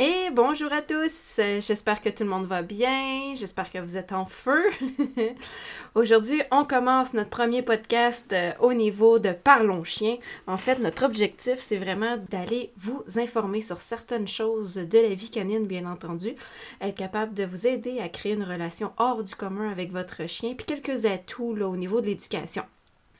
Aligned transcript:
Et 0.00 0.30
bonjour 0.32 0.72
à 0.72 0.80
tous, 0.80 1.40
j'espère 1.58 2.00
que 2.00 2.08
tout 2.08 2.22
le 2.22 2.30
monde 2.30 2.46
va 2.46 2.62
bien, 2.62 3.34
j'espère 3.34 3.68
que 3.68 3.78
vous 3.78 3.96
êtes 3.96 4.12
en 4.12 4.26
feu. 4.26 4.62
Aujourd'hui, 5.96 6.40
on 6.52 6.64
commence 6.64 7.14
notre 7.14 7.30
premier 7.30 7.62
podcast 7.62 8.32
euh, 8.32 8.52
au 8.60 8.74
niveau 8.74 9.18
de 9.18 9.32
Parlons 9.32 9.82
Chien. 9.82 10.18
En 10.46 10.56
fait, 10.56 10.78
notre 10.78 11.04
objectif, 11.04 11.58
c'est 11.58 11.78
vraiment 11.78 12.16
d'aller 12.30 12.70
vous 12.76 13.02
informer 13.16 13.60
sur 13.60 13.80
certaines 13.80 14.28
choses 14.28 14.76
de 14.76 14.98
la 15.00 15.14
vie 15.14 15.32
canine, 15.32 15.66
bien 15.66 15.84
entendu, 15.84 16.36
être 16.80 16.96
capable 16.96 17.34
de 17.34 17.42
vous 17.42 17.66
aider 17.66 17.98
à 17.98 18.08
créer 18.08 18.34
une 18.34 18.44
relation 18.44 18.92
hors 18.98 19.24
du 19.24 19.34
commun 19.34 19.68
avec 19.68 19.90
votre 19.90 20.28
chien, 20.28 20.54
puis 20.54 20.64
quelques 20.64 21.06
atouts 21.06 21.56
là, 21.56 21.66
au 21.66 21.76
niveau 21.76 22.00
de 22.00 22.06
l'éducation. 22.06 22.62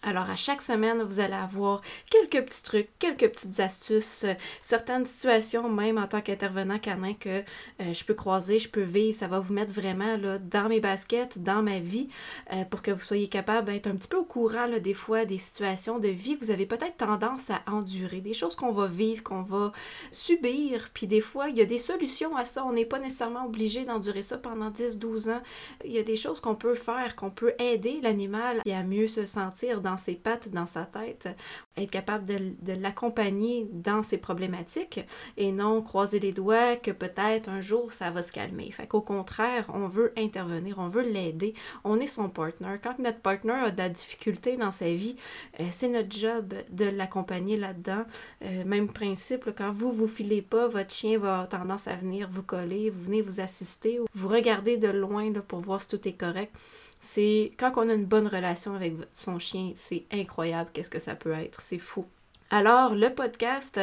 Alors 0.02 0.30
à 0.30 0.36
chaque 0.36 0.62
semaine, 0.62 1.02
vous 1.02 1.18
allez 1.18 1.34
avoir 1.34 1.82
quelques 2.08 2.46
petits 2.46 2.62
trucs, 2.62 2.88
quelques 3.00 3.32
petites 3.32 3.58
astuces, 3.58 4.24
euh, 4.24 4.34
certaines 4.62 5.06
situations, 5.06 5.68
même 5.68 5.98
en 5.98 6.06
tant 6.06 6.20
qu'intervenant 6.20 6.78
canin, 6.78 7.14
que 7.14 7.40
euh, 7.80 7.92
je 7.92 8.04
peux 8.04 8.14
croiser, 8.14 8.61
je 8.61 8.68
peux 8.68 8.82
vivre. 8.82 9.16
Ça 9.16 9.26
va 9.26 9.40
vous 9.40 9.53
mettre 9.53 9.72
vraiment 9.72 10.16
là, 10.16 10.39
dans 10.39 10.68
mes 10.68 10.79
baskets, 10.79 11.42
dans 11.42 11.62
ma 11.62 11.80
vie, 11.80 12.08
euh, 12.53 12.64
pour 12.64 12.82
que 12.82 12.92
vous 12.92 13.00
soyez 13.00 13.26
capable 13.26 13.72
d'être 13.72 13.89
un 13.89 13.96
petit 13.96 14.06
peu 14.06 14.18
au 14.18 14.25
courant 14.25 14.68
des 14.68 14.94
fois 14.94 15.25
des 15.25 15.39
situations 15.39 15.98
de 15.98 16.08
vie 16.08 16.39
que 16.39 16.44
vous 16.44 16.53
avez 16.53 16.67
peut-être 16.67 16.98
tendance 16.98 17.50
à 17.50 17.62
endurer, 17.67 18.20
des 18.20 18.34
choses 18.34 18.54
qu'on 18.54 18.72
va 18.72 18.86
vivre, 18.86 19.25
qu'on 19.25 19.42
va 19.42 19.72
subir. 20.12 20.90
Puis 20.94 21.08
des 21.08 21.20
fois, 21.20 21.48
il 21.48 21.58
y 21.58 21.61
a 21.61 21.64
des 21.64 21.78
solutions 21.78 22.36
à 22.36 22.44
ça. 22.44 22.64
On 22.64 22.72
n'est 22.72 22.84
pas 22.84 23.00
nécessairement 23.00 23.46
obligé 23.46 23.84
d'endurer 23.84 24.22
ça 24.22 24.39
pendant 24.39 24.70
10-12 24.70 25.30
ans. 25.30 25.42
Il 25.84 25.90
y 25.90 25.98
a 25.98 26.04
des 26.04 26.17
choses 26.17 26.40
qu'on 26.40 26.54
peut 26.54 26.75
faire, 26.75 27.17
qu'on 27.17 27.30
peut 27.30 27.54
aider 27.58 27.98
l'animal 28.00 28.61
à 28.64 28.82
mieux 28.84 29.08
se 29.08 29.26
sentir 29.26 29.80
dans 29.80 29.87
ses 29.96 30.14
pattes, 30.14 30.50
dans 30.50 30.66
sa 30.66 30.84
tête, 30.84 31.28
être 31.76 31.90
capable 31.90 32.27
de, 32.27 32.72
l'accompagner 32.72 33.69
dans 33.72 34.02
ses 34.02 34.19
problématiques 34.19 35.00
et 35.36 35.52
non 35.52 35.83
croiser 35.83 36.20
les 36.20 36.33
doigts 36.33 36.77
que 36.77 36.91
peut-être 36.91 37.48
un 37.48 37.61
jour 37.61 37.92
ça 37.92 38.11
va 38.11 38.22
se 38.22 38.33
calmer. 38.33 38.70
Fait 38.70 38.86
qu'au 38.86 39.00
contraire, 39.00 39.66
on 39.72 39.88
veut 39.88 40.12
intervenir, 40.16 40.78
on 40.78 40.89
veut 40.89 41.03
l'aider, 41.03 41.55
on 41.84 41.98
est 42.00 42.06
son 42.06 42.28
partenaire. 42.28 42.78
Quand 42.83 42.98
notre 42.98 43.20
partenaire 43.20 43.64
a 43.64 43.70
de 43.70 43.78
la 43.78 43.89
difficulté 43.89 44.56
dans 44.56 44.72
sa 44.72 44.92
vie, 44.92 45.17
euh, 45.61 45.64
c'est 45.72 45.89
notre 45.89 46.12
job 46.12 46.55
de 46.70 46.84
l'accompagner 46.84 47.56
là-dedans. 47.56 48.05
Euh, 48.45 48.64
même 48.64 48.89
principe, 48.89 49.50
quand 49.56 49.73
vous 49.73 49.92
vous 49.92 50.08
filez 50.08 50.42
pas, 50.42 50.69
votre 50.69 50.92
chien 50.92 51.19
va 51.19 51.33
avoir 51.33 51.48
tendance 51.48 51.89
à 51.89 51.95
venir 51.95 52.28
vous 52.30 52.42
coller, 52.42 52.91
vous 52.91 53.05
venez 53.05 53.23
vous 53.23 53.41
assister, 53.41 54.00
vous 54.14 54.28
regardez 54.28 54.77
de 54.77 54.89
loin 54.89 55.33
pour 55.47 55.61
voir 55.61 55.83
si 55.83 55.89
tout 55.89 56.08
est 56.08 56.12
correct 56.12 56.52
c'est 57.01 57.53
quand 57.59 57.73
on 57.77 57.89
a 57.89 57.95
une 57.95 58.05
bonne 58.05 58.27
relation 58.27 58.75
avec 58.75 58.95
son 59.13 59.39
chien, 59.39 59.73
c'est 59.75 60.05
incroyable 60.13 60.71
qu'est-ce 60.73 60.91
que 60.91 60.99
ça 60.99 61.15
peut 61.15 61.33
être, 61.33 61.61
c'est 61.61 61.79
fou. 61.79 62.07
Alors, 62.51 62.95
le 62.95 63.11
podcast, 63.11 63.79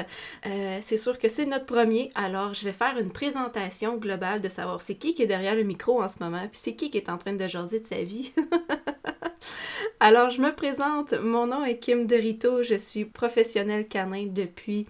euh, 0.48 0.80
c'est 0.82 0.98
sûr 0.98 1.20
que 1.20 1.30
c'est 1.30 1.46
notre 1.46 1.68
premier. 1.68 2.10
Alors, 2.16 2.56
je 2.56 2.66
vais 2.66 2.74
faire 2.74 2.98
une 2.98 3.12
présentation 3.12 3.98
globale 3.98 4.42
de 4.42 4.50
savoir 4.50 4.82
c'est 4.82 4.96
qui 4.96 5.14
qui 5.14 5.22
est 5.22 5.28
derrière 5.28 5.54
le 5.54 5.64
micro 5.64 6.02
en 6.02 6.08
ce 6.08 6.18
moment, 6.20 6.48
puis 6.48 6.60
c'est 6.60 6.74
qui 6.74 6.90
qui 6.90 6.98
est 6.98 7.10
en 7.10 7.20
train 7.20 7.34
de 7.34 7.48
jaser 7.48 7.80
de 7.80 7.86
sa 7.86 8.02
vie. 8.02 8.34
Alors, 10.00 10.32
je 10.32 10.42
me 10.42 10.54
présente. 10.54 11.14
Mon 11.14 11.46
nom 11.46 11.64
est 11.64 11.78
Kim 11.78 12.08
Derito. 12.08 12.64
Je 12.64 12.76
suis 12.76 13.06
professionnelle 13.06 13.88
canin 13.88 14.26
depuis 14.28 14.88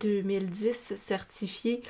2010 0.00 0.94
certifié. 0.96 1.82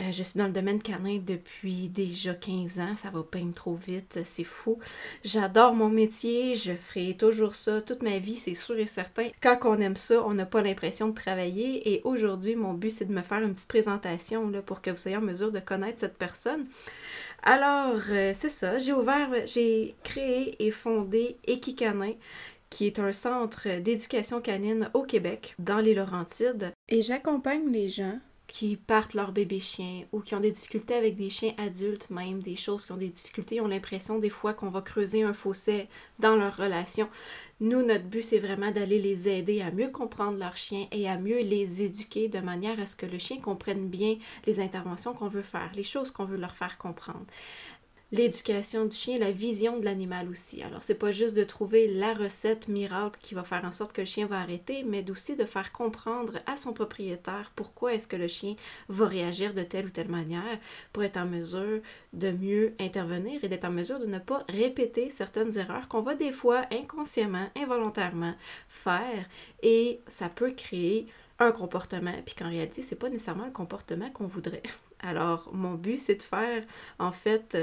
Euh, 0.00 0.12
je 0.12 0.22
suis 0.22 0.38
dans 0.38 0.46
le 0.46 0.52
domaine 0.52 0.80
canin 0.80 1.18
depuis 1.18 1.88
déjà 1.88 2.34
15 2.34 2.78
ans. 2.80 2.96
Ça 2.96 3.10
va 3.10 3.22
pas 3.22 3.38
trop 3.54 3.74
vite, 3.74 4.20
c'est 4.24 4.44
fou. 4.44 4.78
J'adore 5.24 5.74
mon 5.74 5.88
métier, 5.88 6.56
je 6.56 6.72
ferai 6.72 7.16
toujours 7.16 7.54
ça 7.54 7.80
toute 7.80 8.02
ma 8.02 8.18
vie, 8.18 8.36
c'est 8.36 8.54
sûr 8.54 8.78
et 8.78 8.86
certain. 8.86 9.28
Quand 9.40 9.58
on 9.64 9.78
aime 9.78 9.96
ça, 9.96 10.22
on 10.24 10.34
n'a 10.34 10.46
pas 10.46 10.62
l'impression 10.62 11.08
de 11.08 11.14
travailler. 11.14 11.92
Et 11.92 12.00
aujourd'hui, 12.04 12.56
mon 12.56 12.74
but, 12.74 12.90
c'est 12.90 13.04
de 13.06 13.12
me 13.12 13.22
faire 13.22 13.42
une 13.42 13.54
petite 13.54 13.68
présentation 13.68 14.50
pour 14.64 14.80
que 14.82 14.90
vous 14.90 14.96
soyez 14.96 15.16
en 15.16 15.22
mesure 15.22 15.52
de 15.52 15.60
connaître 15.60 16.00
cette 16.00 16.18
personne. 16.18 16.66
Alors, 17.42 18.00
euh, 18.10 18.32
c'est 18.34 18.48
ça, 18.48 18.78
j'ai 18.78 18.92
ouvert, 18.92 19.30
j'ai 19.46 19.94
créé 20.02 20.56
et 20.64 20.72
fondé 20.72 21.36
Equicanin 21.46 22.14
qui 22.70 22.86
est 22.86 22.98
un 22.98 23.12
centre 23.12 23.80
d'éducation 23.80 24.40
canine 24.40 24.90
au 24.94 25.02
Québec, 25.02 25.54
dans 25.58 25.78
les 25.78 25.94
Laurentides. 25.94 26.72
Et 26.88 27.02
j'accompagne 27.02 27.70
les 27.70 27.88
gens 27.88 28.18
qui 28.48 28.76
partent 28.76 29.12
leur 29.12 29.30
bébé 29.30 29.60
chien 29.60 30.04
ou 30.10 30.20
qui 30.20 30.34
ont 30.34 30.40
des 30.40 30.50
difficultés 30.50 30.94
avec 30.94 31.16
des 31.16 31.28
chiens 31.28 31.52
adultes, 31.58 32.08
même 32.08 32.42
des 32.42 32.56
choses 32.56 32.86
qui 32.86 32.92
ont 32.92 32.96
des 32.96 33.08
difficultés, 33.08 33.60
ont 33.60 33.68
l'impression 33.68 34.18
des 34.18 34.30
fois 34.30 34.54
qu'on 34.54 34.70
va 34.70 34.80
creuser 34.80 35.22
un 35.22 35.34
fossé 35.34 35.86
dans 36.18 36.34
leur 36.34 36.56
relation. 36.56 37.08
Nous, 37.60 37.82
notre 37.82 38.06
but, 38.06 38.22
c'est 38.22 38.38
vraiment 38.38 38.70
d'aller 38.70 38.98
les 39.00 39.28
aider 39.28 39.60
à 39.60 39.70
mieux 39.70 39.88
comprendre 39.88 40.38
leur 40.38 40.56
chien 40.56 40.86
et 40.92 41.08
à 41.08 41.18
mieux 41.18 41.40
les 41.40 41.82
éduquer 41.82 42.28
de 42.28 42.38
manière 42.38 42.80
à 42.80 42.86
ce 42.86 42.96
que 42.96 43.06
le 43.06 43.18
chien 43.18 43.38
comprenne 43.38 43.88
bien 43.88 44.16
les 44.46 44.60
interventions 44.60 45.12
qu'on 45.12 45.28
veut 45.28 45.42
faire, 45.42 45.70
les 45.74 45.84
choses 45.84 46.10
qu'on 46.10 46.24
veut 46.24 46.38
leur 46.38 46.54
faire 46.54 46.78
comprendre 46.78 47.26
l'éducation 48.10 48.86
du 48.86 48.96
chien, 48.96 49.18
la 49.18 49.32
vision 49.32 49.78
de 49.78 49.84
l'animal 49.84 50.28
aussi. 50.28 50.62
Alors, 50.62 50.82
c'est 50.82 50.94
pas 50.94 51.10
juste 51.10 51.36
de 51.36 51.44
trouver 51.44 51.88
la 51.88 52.14
recette 52.14 52.68
miracle 52.68 53.18
qui 53.22 53.34
va 53.34 53.42
faire 53.42 53.64
en 53.64 53.72
sorte 53.72 53.92
que 53.92 54.00
le 54.00 54.06
chien 54.06 54.26
va 54.26 54.40
arrêter, 54.40 54.82
mais 54.82 55.08
aussi 55.10 55.36
de 55.36 55.44
faire 55.44 55.72
comprendre 55.72 56.38
à 56.46 56.56
son 56.56 56.72
propriétaire 56.72 57.52
pourquoi 57.54 57.94
est-ce 57.94 58.08
que 58.08 58.16
le 58.16 58.28
chien 58.28 58.56
va 58.88 59.06
réagir 59.06 59.52
de 59.52 59.62
telle 59.62 59.86
ou 59.86 59.90
telle 59.90 60.08
manière 60.08 60.58
pour 60.92 61.02
être 61.02 61.18
en 61.18 61.26
mesure 61.26 61.80
de 62.14 62.30
mieux 62.30 62.74
intervenir 62.80 63.44
et 63.44 63.48
d'être 63.48 63.66
en 63.66 63.70
mesure 63.70 63.98
de 63.98 64.06
ne 64.06 64.18
pas 64.18 64.44
répéter 64.48 65.10
certaines 65.10 65.58
erreurs 65.58 65.88
qu'on 65.88 66.02
va 66.02 66.14
des 66.14 66.32
fois 66.32 66.64
inconsciemment, 66.72 67.48
involontairement 67.56 68.34
faire 68.68 69.26
et 69.62 70.00
ça 70.06 70.30
peut 70.30 70.52
créer 70.52 71.08
un 71.38 71.52
comportement, 71.52 72.14
puis 72.24 72.34
qu'en 72.34 72.48
réalité, 72.48 72.82
c'est 72.82 72.96
pas 72.96 73.10
nécessairement 73.10 73.44
le 73.44 73.52
comportement 73.52 74.10
qu'on 74.10 74.26
voudrait. 74.26 74.62
Alors, 75.00 75.50
mon 75.52 75.74
but, 75.74 75.98
c'est 75.98 76.16
de 76.16 76.22
faire, 76.22 76.64
en 76.98 77.12
fait, 77.12 77.56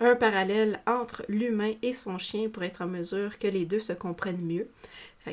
un 0.00 0.16
parallèle 0.16 0.80
entre 0.86 1.24
l'humain 1.28 1.72
et 1.82 1.92
son 1.92 2.18
chien 2.18 2.48
pour 2.48 2.62
être 2.62 2.82
en 2.82 2.86
mesure 2.86 3.38
que 3.38 3.46
les 3.46 3.64
deux 3.64 3.80
se 3.80 3.92
comprennent 3.92 4.44
mieux. 4.44 4.68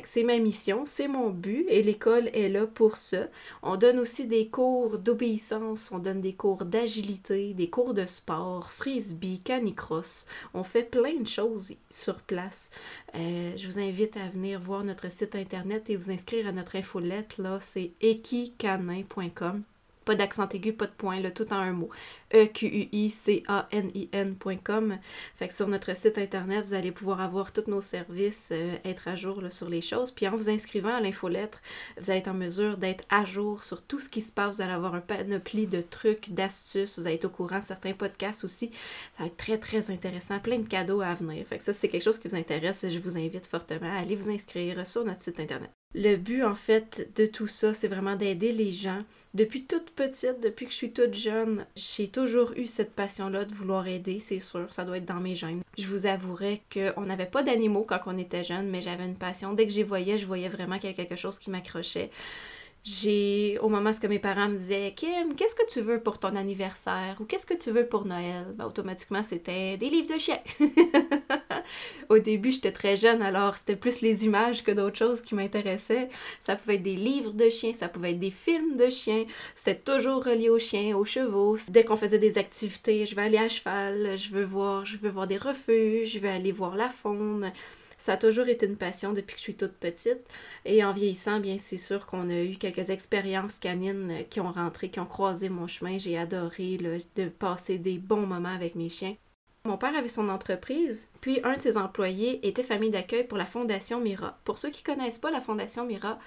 c'est 0.04 0.22
ma 0.22 0.38
mission, 0.38 0.84
c'est 0.86 1.08
mon 1.08 1.30
but 1.30 1.66
et 1.68 1.82
l'école 1.82 2.28
est 2.28 2.48
là 2.48 2.66
pour 2.66 2.96
ça. 2.96 3.26
On 3.62 3.76
donne 3.76 3.98
aussi 3.98 4.26
des 4.26 4.48
cours 4.48 4.98
d'obéissance, 4.98 5.90
on 5.92 5.98
donne 5.98 6.20
des 6.20 6.34
cours 6.34 6.64
d'agilité, 6.64 7.54
des 7.54 7.68
cours 7.68 7.94
de 7.94 8.06
sport, 8.06 8.72
frisbee, 8.72 9.40
canicross. 9.44 10.26
On 10.54 10.64
fait 10.64 10.84
plein 10.84 11.20
de 11.20 11.28
choses 11.28 11.74
sur 11.90 12.20
place. 12.20 12.70
Euh, 13.14 13.52
je 13.56 13.66
vous 13.66 13.78
invite 13.78 14.16
à 14.16 14.28
venir 14.28 14.60
voir 14.60 14.84
notre 14.84 15.10
site 15.10 15.34
internet 15.34 15.90
et 15.90 15.96
vous 15.96 16.10
inscrire 16.10 16.46
à 16.46 16.52
notre 16.52 16.76
infolette. 16.76 17.38
Là, 17.38 17.58
c'est 17.60 17.92
equicanin.com. 18.00 19.64
Pas 20.04 20.14
d'accent 20.14 20.48
aigu, 20.48 20.72
pas 20.72 20.86
de 20.86 20.92
point, 20.92 21.20
tout 21.30 21.52
en 21.52 21.56
un 21.56 21.72
mot. 21.72 21.90
E-Q-U-I-C-A-N-I-N.com. 22.34 24.98
Fait 25.36 25.48
que 25.48 25.54
sur 25.54 25.68
notre 25.68 25.96
site 25.96 26.18
internet, 26.18 26.64
vous 26.64 26.74
allez 26.74 26.92
pouvoir 26.92 27.20
avoir 27.20 27.52
tous 27.52 27.68
nos 27.68 27.80
services, 27.80 28.50
euh, 28.52 28.76
être 28.84 29.08
à 29.08 29.16
jour 29.16 29.42
sur 29.50 29.68
les 29.68 29.82
choses. 29.82 30.10
Puis 30.10 30.26
en 30.26 30.36
vous 30.36 30.50
inscrivant 30.50 30.94
à 30.94 31.00
l'infolettre, 31.00 31.60
vous 31.98 32.10
allez 32.10 32.20
être 32.20 32.28
en 32.28 32.34
mesure 32.34 32.78
d'être 32.78 33.04
à 33.10 33.24
jour 33.24 33.62
sur 33.62 33.82
tout 33.82 34.00
ce 34.00 34.08
qui 34.08 34.20
se 34.20 34.32
passe. 34.32 34.56
Vous 34.56 34.62
allez 34.62 34.72
avoir 34.72 34.94
un 34.94 35.00
panoplie 35.00 35.66
de 35.66 35.80
trucs, 35.80 36.32
d'astuces. 36.32 36.98
Vous 36.98 37.06
allez 37.06 37.16
être 37.16 37.26
au 37.26 37.30
courant 37.30 37.60
de 37.60 37.64
certains 37.64 37.92
podcasts 37.92 38.44
aussi. 38.44 38.70
Ça 39.16 39.24
va 39.24 39.26
être 39.26 39.36
très, 39.36 39.58
très 39.58 39.90
intéressant. 39.90 40.38
Plein 40.40 40.58
de 40.58 40.68
cadeaux 40.68 41.00
à 41.00 41.14
venir. 41.14 41.46
Fait 41.46 41.58
que 41.58 41.64
ça, 41.64 41.72
c'est 41.72 41.88
quelque 41.88 42.04
chose 42.04 42.18
qui 42.18 42.28
vous 42.28 42.36
intéresse. 42.36 42.86
Je 42.88 42.98
vous 42.98 43.16
invite 43.16 43.46
fortement 43.46 43.92
à 43.92 44.00
aller 44.00 44.16
vous 44.16 44.30
inscrire 44.30 44.86
sur 44.86 45.04
notre 45.04 45.22
site 45.22 45.40
internet. 45.40 45.81
Le 45.94 46.16
but, 46.16 46.42
en 46.42 46.54
fait, 46.54 47.10
de 47.16 47.26
tout 47.26 47.46
ça, 47.46 47.74
c'est 47.74 47.88
vraiment 47.88 48.16
d'aider 48.16 48.52
les 48.52 48.70
gens. 48.70 49.02
Depuis 49.34 49.64
toute 49.64 49.90
petite, 49.90 50.40
depuis 50.42 50.66
que 50.66 50.72
je 50.72 50.76
suis 50.76 50.92
toute 50.92 51.14
jeune, 51.14 51.66
j'ai 51.76 52.08
toujours 52.08 52.52
eu 52.56 52.66
cette 52.66 52.94
passion-là 52.94 53.44
de 53.44 53.54
vouloir 53.54 53.86
aider, 53.86 54.18
c'est 54.18 54.38
sûr, 54.38 54.66
ça 54.72 54.84
doit 54.84 54.98
être 54.98 55.06
dans 55.06 55.20
mes 55.20 55.34
gènes. 55.34 55.62
Je 55.78 55.86
vous 55.86 56.06
avouerai 56.06 56.62
qu'on 56.72 57.02
n'avait 57.02 57.26
pas 57.26 57.42
d'animaux 57.42 57.84
quand 57.84 58.00
on 58.06 58.18
était 58.18 58.44
jeune, 58.44 58.68
mais 58.68 58.82
j'avais 58.82 59.04
une 59.04 59.16
passion. 59.16 59.54
Dès 59.54 59.66
que 59.66 59.72
j'y 59.72 59.82
voyais, 59.82 60.18
je 60.18 60.26
voyais 60.26 60.48
vraiment 60.48 60.76
qu'il 60.76 60.90
y 60.90 60.92
avait 60.92 61.06
quelque 61.06 61.16
chose 61.16 61.38
qui 61.38 61.50
m'accrochait 61.50 62.10
j'ai 62.84 63.58
au 63.60 63.68
moment 63.68 63.90
où 63.90 64.08
mes 64.08 64.18
parents 64.18 64.48
me 64.48 64.58
disaient 64.58 64.92
Kim, 64.96 65.36
qu'est-ce 65.36 65.54
que 65.54 65.66
tu 65.68 65.80
veux 65.80 66.00
pour 66.00 66.18
ton 66.18 66.34
anniversaire? 66.34 67.16
Ou 67.20 67.24
qu'est-ce 67.24 67.46
que 67.46 67.54
tu 67.54 67.70
veux 67.70 67.86
pour 67.86 68.06
Noël? 68.06 68.46
Ben, 68.56 68.66
automatiquement 68.66 69.22
c'était 69.22 69.76
des 69.76 69.88
livres 69.88 70.12
de 70.12 70.18
chiens. 70.18 70.40
au 72.08 72.18
début, 72.18 72.50
j'étais 72.50 72.72
très 72.72 72.96
jeune 72.96 73.22
alors 73.22 73.56
c'était 73.56 73.76
plus 73.76 74.00
les 74.00 74.24
images 74.24 74.64
que 74.64 74.72
d'autres 74.72 74.98
choses 74.98 75.22
qui 75.22 75.36
m'intéressaient. 75.36 76.08
Ça 76.40 76.56
pouvait 76.56 76.74
être 76.74 76.82
des 76.82 76.96
livres 76.96 77.32
de 77.32 77.50
chiens, 77.50 77.72
ça 77.72 77.88
pouvait 77.88 78.12
être 78.12 78.18
des 78.18 78.32
films 78.32 78.76
de 78.76 78.90
chiens, 78.90 79.26
c'était 79.54 79.78
toujours 79.78 80.24
relié 80.24 80.48
aux 80.48 80.58
chiens, 80.58 80.96
aux 80.96 81.04
chevaux. 81.04 81.56
Dès 81.68 81.84
qu'on 81.84 81.96
faisait 81.96 82.18
des 82.18 82.36
activités, 82.36 83.06
je 83.06 83.14
vais 83.14 83.22
aller 83.22 83.38
à 83.38 83.48
cheval, 83.48 84.18
je 84.18 84.30
veux 84.30 84.44
voir, 84.44 84.84
je 84.84 84.96
veux 84.96 85.10
voir 85.10 85.28
des 85.28 85.36
refuges, 85.36 86.14
je 86.14 86.18
vais 86.18 86.30
aller 86.30 86.50
voir 86.50 86.74
la 86.74 86.88
faune. 86.88 87.52
Ça 88.02 88.14
a 88.14 88.16
toujours 88.16 88.48
été 88.48 88.66
une 88.66 88.76
passion 88.76 89.12
depuis 89.12 89.34
que 89.34 89.38
je 89.38 89.44
suis 89.44 89.54
toute 89.54 89.74
petite. 89.74 90.26
Et 90.64 90.82
en 90.82 90.92
vieillissant, 90.92 91.38
bien, 91.38 91.56
c'est 91.56 91.78
sûr 91.78 92.04
qu'on 92.04 92.30
a 92.30 92.42
eu 92.42 92.56
quelques 92.56 92.90
expériences 92.90 93.60
canines 93.60 94.24
qui 94.28 94.40
ont 94.40 94.50
rentré, 94.50 94.90
qui 94.90 94.98
ont 94.98 95.06
croisé 95.06 95.48
mon 95.48 95.68
chemin. 95.68 95.98
J'ai 95.98 96.18
adoré 96.18 96.78
de 96.78 97.28
passer 97.28 97.78
des 97.78 97.98
bons 97.98 98.26
moments 98.26 98.48
avec 98.48 98.74
mes 98.74 98.88
chiens. 98.88 99.14
Mon 99.64 99.78
père 99.78 99.94
avait 99.96 100.08
son 100.08 100.30
entreprise, 100.30 101.06
puis 101.20 101.38
un 101.44 101.56
de 101.56 101.62
ses 101.62 101.76
employés 101.76 102.44
était 102.44 102.64
famille 102.64 102.90
d'accueil 102.90 103.22
pour 103.22 103.38
la 103.38 103.46
Fondation 103.46 104.00
Mira. 104.00 104.36
Pour 104.42 104.58
ceux 104.58 104.70
qui 104.70 104.82
ne 104.82 104.96
connaissent 104.96 105.20
pas 105.20 105.30
la 105.30 105.40
Fondation 105.40 105.86
Mira, 105.86 106.18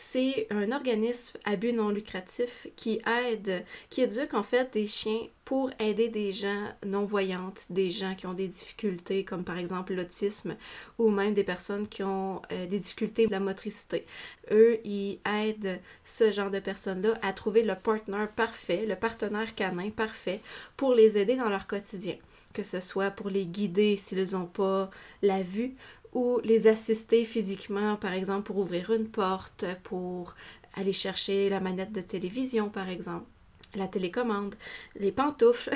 c'est 0.00 0.46
un 0.50 0.70
organisme 0.70 1.38
à 1.44 1.56
but 1.56 1.72
non 1.72 1.88
lucratif 1.88 2.68
qui 2.76 3.00
aide, 3.04 3.64
qui 3.90 4.02
éduque 4.02 4.32
en 4.32 4.44
fait 4.44 4.72
des 4.72 4.86
chiens 4.86 5.26
pour 5.44 5.70
aider 5.80 6.08
des 6.08 6.32
gens 6.32 6.68
non-voyantes, 6.86 7.66
des 7.70 7.90
gens 7.90 8.14
qui 8.14 8.26
ont 8.26 8.32
des 8.32 8.46
difficultés 8.46 9.24
comme 9.24 9.42
par 9.42 9.58
exemple 9.58 9.94
l'autisme 9.94 10.56
ou 10.98 11.10
même 11.10 11.34
des 11.34 11.42
personnes 11.42 11.88
qui 11.88 12.04
ont 12.04 12.40
euh, 12.52 12.66
des 12.66 12.78
difficultés 12.78 13.26
de 13.26 13.32
la 13.32 13.40
motricité. 13.40 14.06
Eux, 14.52 14.78
ils 14.84 15.18
aident 15.26 15.80
ce 16.04 16.30
genre 16.30 16.52
de 16.52 16.60
personnes-là 16.60 17.18
à 17.20 17.32
trouver 17.32 17.64
le 17.64 17.74
partenaire 17.74 18.30
parfait, 18.30 18.86
le 18.86 18.94
partenaire 18.94 19.54
canin 19.56 19.90
parfait 19.90 20.40
pour 20.76 20.94
les 20.94 21.18
aider 21.18 21.34
dans 21.34 21.48
leur 21.48 21.66
quotidien 21.66 22.16
que 22.58 22.62
ce 22.62 22.80
soit 22.80 23.10
pour 23.10 23.30
les 23.30 23.46
guider 23.46 23.94
s'ils 23.94 24.32
n'ont 24.32 24.46
pas 24.46 24.90
la 25.22 25.42
vue 25.42 25.74
ou 26.12 26.40
les 26.44 26.66
assister 26.66 27.24
physiquement, 27.24 27.96
par 27.96 28.12
exemple 28.12 28.44
pour 28.44 28.58
ouvrir 28.58 28.92
une 28.92 29.08
porte, 29.08 29.64
pour 29.84 30.34
aller 30.74 30.92
chercher 30.92 31.48
la 31.48 31.60
manette 31.60 31.92
de 31.92 32.00
télévision, 32.00 32.70
par 32.70 32.88
exemple, 32.88 33.26
la 33.76 33.86
télécommande, 33.86 34.54
les 34.96 35.12
pantoufles, 35.12 35.70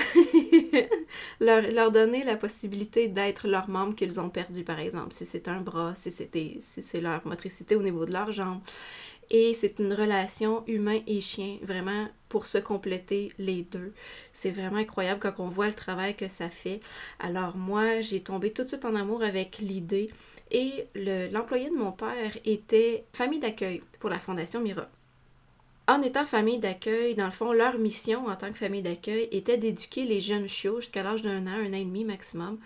leur, 1.40 1.90
donner 1.90 2.24
la 2.24 2.36
possibilité 2.36 3.08
d'être 3.08 3.48
leur 3.48 3.68
membre 3.68 3.94
qu'ils 3.94 4.20
ont 4.20 4.30
perdu, 4.30 4.64
par 4.64 4.78
exemple, 4.78 5.12
si 5.12 5.26
c'est 5.26 5.48
un 5.48 5.60
bras, 5.60 5.94
si 5.94 6.10
c'est 6.10 7.00
leur 7.00 7.26
motricité 7.26 7.76
au 7.76 7.82
niveau 7.82 8.06
de 8.06 8.12
leurs 8.12 8.32
jambes. 8.32 8.60
Et 9.30 9.54
c'est 9.54 9.78
une 9.78 9.94
relation 9.94 10.62
humain 10.66 11.00
et 11.06 11.20
chien, 11.20 11.56
vraiment 11.62 12.08
pour 12.28 12.46
se 12.46 12.58
compléter 12.58 13.32
les 13.38 13.62
deux. 13.62 13.94
C'est 14.32 14.50
vraiment 14.50 14.76
incroyable 14.76 15.20
quand 15.20 15.34
on 15.38 15.48
voit 15.48 15.68
le 15.68 15.74
travail 15.74 16.16
que 16.16 16.28
ça 16.28 16.50
fait. 16.50 16.80
Alors 17.18 17.56
moi, 17.56 18.00
j'ai 18.00 18.20
tombé 18.20 18.52
tout 18.52 18.62
de 18.62 18.68
suite 18.68 18.84
en 18.84 18.94
amour 18.94 19.22
avec 19.22 19.58
l'idée 19.58 20.10
et 20.50 20.86
l'employé 21.32 21.70
de 21.70 21.76
mon 21.76 21.92
père 21.92 22.36
était 22.44 23.04
famille 23.12 23.40
d'accueil 23.40 23.82
pour 24.00 24.10
la 24.10 24.18
Fondation 24.18 24.60
Mira. 24.60 24.88
En 25.92 26.00
étant 26.00 26.24
famille 26.24 26.58
d'accueil, 26.58 27.14
dans 27.14 27.26
le 27.26 27.30
fond, 27.30 27.52
leur 27.52 27.76
mission 27.76 28.26
en 28.26 28.34
tant 28.34 28.50
que 28.50 28.56
famille 28.56 28.80
d'accueil 28.80 29.28
était 29.30 29.58
d'éduquer 29.58 30.06
les 30.06 30.22
jeunes 30.22 30.48
chiots 30.48 30.80
jusqu'à 30.80 31.02
l'âge 31.02 31.20
d'un 31.20 31.46
an, 31.46 31.50
un 31.50 31.74
an 31.74 31.76
et 31.76 31.84
demi 31.84 32.06
maximum, 32.06 32.58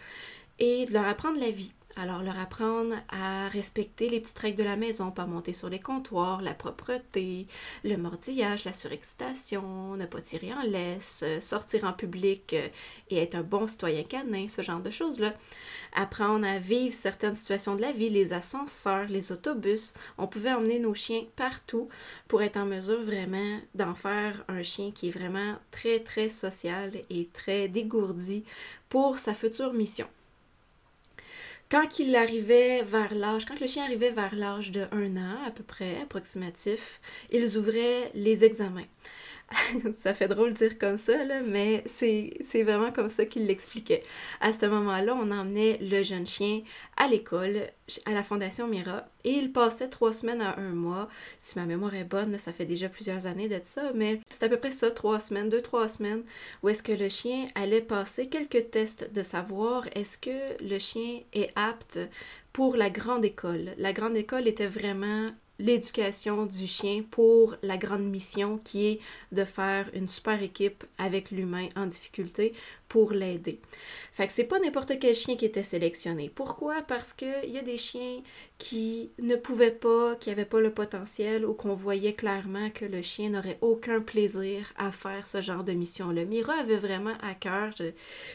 et 0.61 0.87
de 0.87 0.93
leur 0.93 1.09
apprendre 1.09 1.41
la 1.41 1.51
vie. 1.51 1.73
Alors, 1.99 2.23
leur 2.23 2.39
apprendre 2.39 2.95
à 3.09 3.49
respecter 3.49 4.11
les 4.11 4.21
petites 4.21 4.39
règles 4.39 4.59
de 4.59 4.65
la 4.65 4.77
maison, 4.77 5.11
pas 5.11 5.25
monter 5.25 5.55
sur 5.55 5.71
les 5.71 5.81
comptoirs, 5.81 6.43
la 6.43 6.53
propreté, 6.53 7.47
le 7.85 7.97
mordillage, 7.97 8.67
la 8.67 8.75
surexcitation, 8.75 9.97
ne 9.97 10.05
pas 10.05 10.21
tirer 10.21 10.53
en 10.53 10.61
laisse, 10.61 11.25
euh, 11.27 11.41
sortir 11.41 11.85
en 11.85 11.95
public 11.95 12.53
euh, 12.53 12.69
et 13.09 13.17
être 13.17 13.35
un 13.35 13.43
bon 13.43 13.67
citoyen 13.67 14.03
canin, 14.05 14.47
ce 14.47 14.61
genre 14.61 14.81
de 14.81 14.91
choses-là. 14.91 15.33
Apprendre 15.95 16.47
à 16.47 16.59
vivre 16.59 16.93
certaines 16.93 17.35
situations 17.35 17.77
de 17.77 17.81
la 17.81 17.93
vie, 17.93 18.11
les 18.11 18.35
ascenseurs, 18.35 19.07
les 19.09 19.33
autobus. 19.33 19.95
On 20.19 20.27
pouvait 20.27 20.53
emmener 20.53 20.79
nos 20.79 20.93
chiens 20.93 21.25
partout 21.35 21.89
pour 22.29 22.43
être 22.43 22.59
en 22.59 22.67
mesure 22.67 23.03
vraiment 23.03 23.59
d'en 23.75 23.95
faire 23.95 24.45
un 24.49 24.63
chien 24.63 24.91
qui 24.91 25.09
est 25.09 25.19
vraiment 25.19 25.55
très, 25.71 26.01
très 26.01 26.29
social 26.29 26.93
et 27.09 27.31
très 27.33 27.69
dégourdi 27.69 28.45
pour 28.91 29.17
sa 29.17 29.33
future 29.33 29.73
mission. 29.73 30.07
Quand 31.69 31.99
il 31.99 32.15
arrivait 32.15 32.83
vers 32.83 33.13
l'âge, 33.13 33.45
quand 33.45 33.59
le 33.59 33.67
chien 33.67 33.83
arrivait 33.83 34.13
vers 34.13 34.37
l'âge 34.37 34.71
de 34.71 34.87
un 34.93 35.17
an 35.17 35.45
à 35.45 35.51
peu 35.51 35.65
près, 35.65 36.01
approximatif, 36.01 37.01
ils 37.33 37.59
ouvraient 37.59 38.13
les 38.15 38.45
examens. 38.45 38.87
ça 39.97 40.13
fait 40.13 40.29
drôle 40.29 40.53
de 40.53 40.59
dire 40.59 40.79
comme 40.79 40.97
ça, 40.97 41.23
là, 41.25 41.41
mais 41.41 41.85
c'est 41.87 42.63
vraiment 42.63 42.91
comme 42.91 43.09
ça 43.09 43.25
qu'il 43.25 43.47
l'expliquait. 43.47 44.03
À 44.41 44.53
ce 44.53 44.67
moment-là, 44.67 45.15
on 45.15 45.31
emmenait 45.31 45.79
le 45.81 46.03
jeune 46.03 46.27
chien 46.27 46.63
à 46.97 47.07
l'école, 47.07 47.69
à 48.07 48.13
la 48.13 48.23
Fondation 48.23 48.67
Mira, 48.67 49.07
et 49.25 49.31
il 49.31 49.53
passait 49.53 49.89
trois 49.89 50.13
semaines 50.13 50.41
à 50.41 50.59
un 50.59 50.71
mois. 50.71 51.09
Si 51.41 51.59
ma 51.59 51.65
mémoire 51.65 51.95
est 51.95 52.05
bonne, 52.05 52.39
ça 52.39 52.53
fait 52.53 52.65
déjà 52.65 52.89
plusieurs 52.89 53.27
années 53.27 53.49
de 53.49 53.61
ça, 53.63 53.93
mais 53.95 54.21
c'est 54.29 54.45
à 54.45 54.49
peu 54.49 54.57
près 54.57 54.73
ça, 54.73 54.91
trois 54.91 55.21
semaines, 55.21 55.49
deux, 55.49 55.63
trois 55.63 55.89
semaines, 55.89 56.25
où 56.63 56.69
est-ce 56.69 56.83
que 56.83 56.93
le 56.93 57.09
chien 57.09 57.47
allait 57.55 57.81
passer 57.81 58.29
quelques 58.29 58.71
tests 58.71 59.13
de 59.13 59.23
savoir 59.23 59.87
est-ce 59.95 60.19
que 60.19 60.63
le 60.63 60.79
chien 60.79 61.21
est 61.33 61.53
apte 61.55 61.99
pour 62.53 62.77
la 62.77 62.91
grande 62.91 63.25
école. 63.25 63.75
La 63.77 63.93
grande 63.93 64.17
école 64.17 64.49
était 64.49 64.67
vraiment 64.67 65.31
l'éducation 65.59 66.47
du 66.47 66.67
chien 66.67 67.03
pour 67.11 67.57
la 67.63 67.77
grande 67.77 68.05
mission 68.05 68.59
qui 68.59 68.87
est 68.87 69.01
de 69.33 69.45
faire 69.45 69.89
une 69.95 70.09
super 70.09 70.43
équipe 70.43 70.85
avec 70.99 71.31
l'humain 71.31 71.69
en 71.77 71.87
difficulté 71.87 72.53
pour 72.89 73.13
l'aider. 73.13 73.61
Fait 74.13 74.27
que 74.27 74.33
c'est 74.33 74.45
pas 74.45 74.59
n'importe 74.59 74.99
quel 74.99 75.15
chien 75.15 75.37
qui 75.37 75.45
était 75.45 75.63
sélectionné. 75.63 76.31
Pourquoi? 76.35 76.83
Parce 76.83 77.13
qu'il 77.13 77.51
y 77.51 77.59
a 77.59 77.63
des 77.63 77.77
chiens 77.77 78.23
qui 78.59 79.11
ne 79.19 79.37
pouvaient 79.37 79.71
pas, 79.71 80.15
qui 80.17 80.31
n'avaient 80.31 80.47
pas 80.47 80.61
le 80.61 80.73
potentiel 80.73 81.45
ou 81.45 81.53
qu'on 81.53 81.75
voyait 81.75 82.15
clairement 82.15 82.71
que 82.71 82.85
le 82.85 83.03
chien 83.03 83.31
n'aurait 83.31 83.59
aucun 83.61 84.01
plaisir 84.01 84.73
à 84.77 84.93
faire 84.93 85.27
ce 85.27 85.43
genre 85.43 85.65
de 85.65 85.73
mission-là. 85.73 86.25
Mira 86.25 86.55
avait 86.55 86.77
vraiment 86.77 87.17
à 87.23 87.35
cœur, 87.35 87.75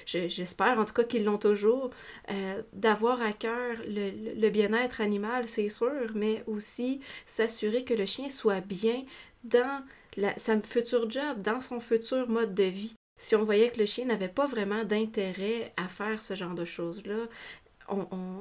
j'espère 0.05 0.77
en 0.77 0.85
tout 0.85 0.93
cas 0.93 1.03
qu'ils 1.03 1.23
l'ont 1.23 1.37
toujours, 1.37 1.89
euh, 2.29 2.61
d'avoir 2.73 3.21
à 3.21 3.33
cœur 3.33 3.77
le, 3.87 4.49
bien-être 4.49 5.01
animal, 5.01 5.47
c'est 5.47 5.69
sûr, 5.69 6.11
mais 6.13 6.43
aussi 6.45 6.99
s'assurer 7.25 7.83
que 7.83 7.93
le 7.93 8.05
chien 8.05 8.29
soit 8.29 8.61
bien 8.61 9.03
dans 9.43 9.83
la, 10.17 10.37
sa 10.37 10.59
future 10.61 11.09
job, 11.09 11.41
dans 11.41 11.61
son 11.61 11.79
futur 11.79 12.29
mode 12.29 12.53
de 12.53 12.63
vie 12.63 12.95
si 13.21 13.35
on 13.35 13.43
voyait 13.45 13.69
que 13.69 13.79
le 13.79 13.85
chien 13.85 14.05
n'avait 14.05 14.27
pas 14.27 14.47
vraiment 14.47 14.83
d'intérêt 14.83 15.71
à 15.77 15.87
faire 15.87 16.19
ce 16.19 16.33
genre 16.33 16.55
de 16.55 16.65
choses-là, 16.65 17.27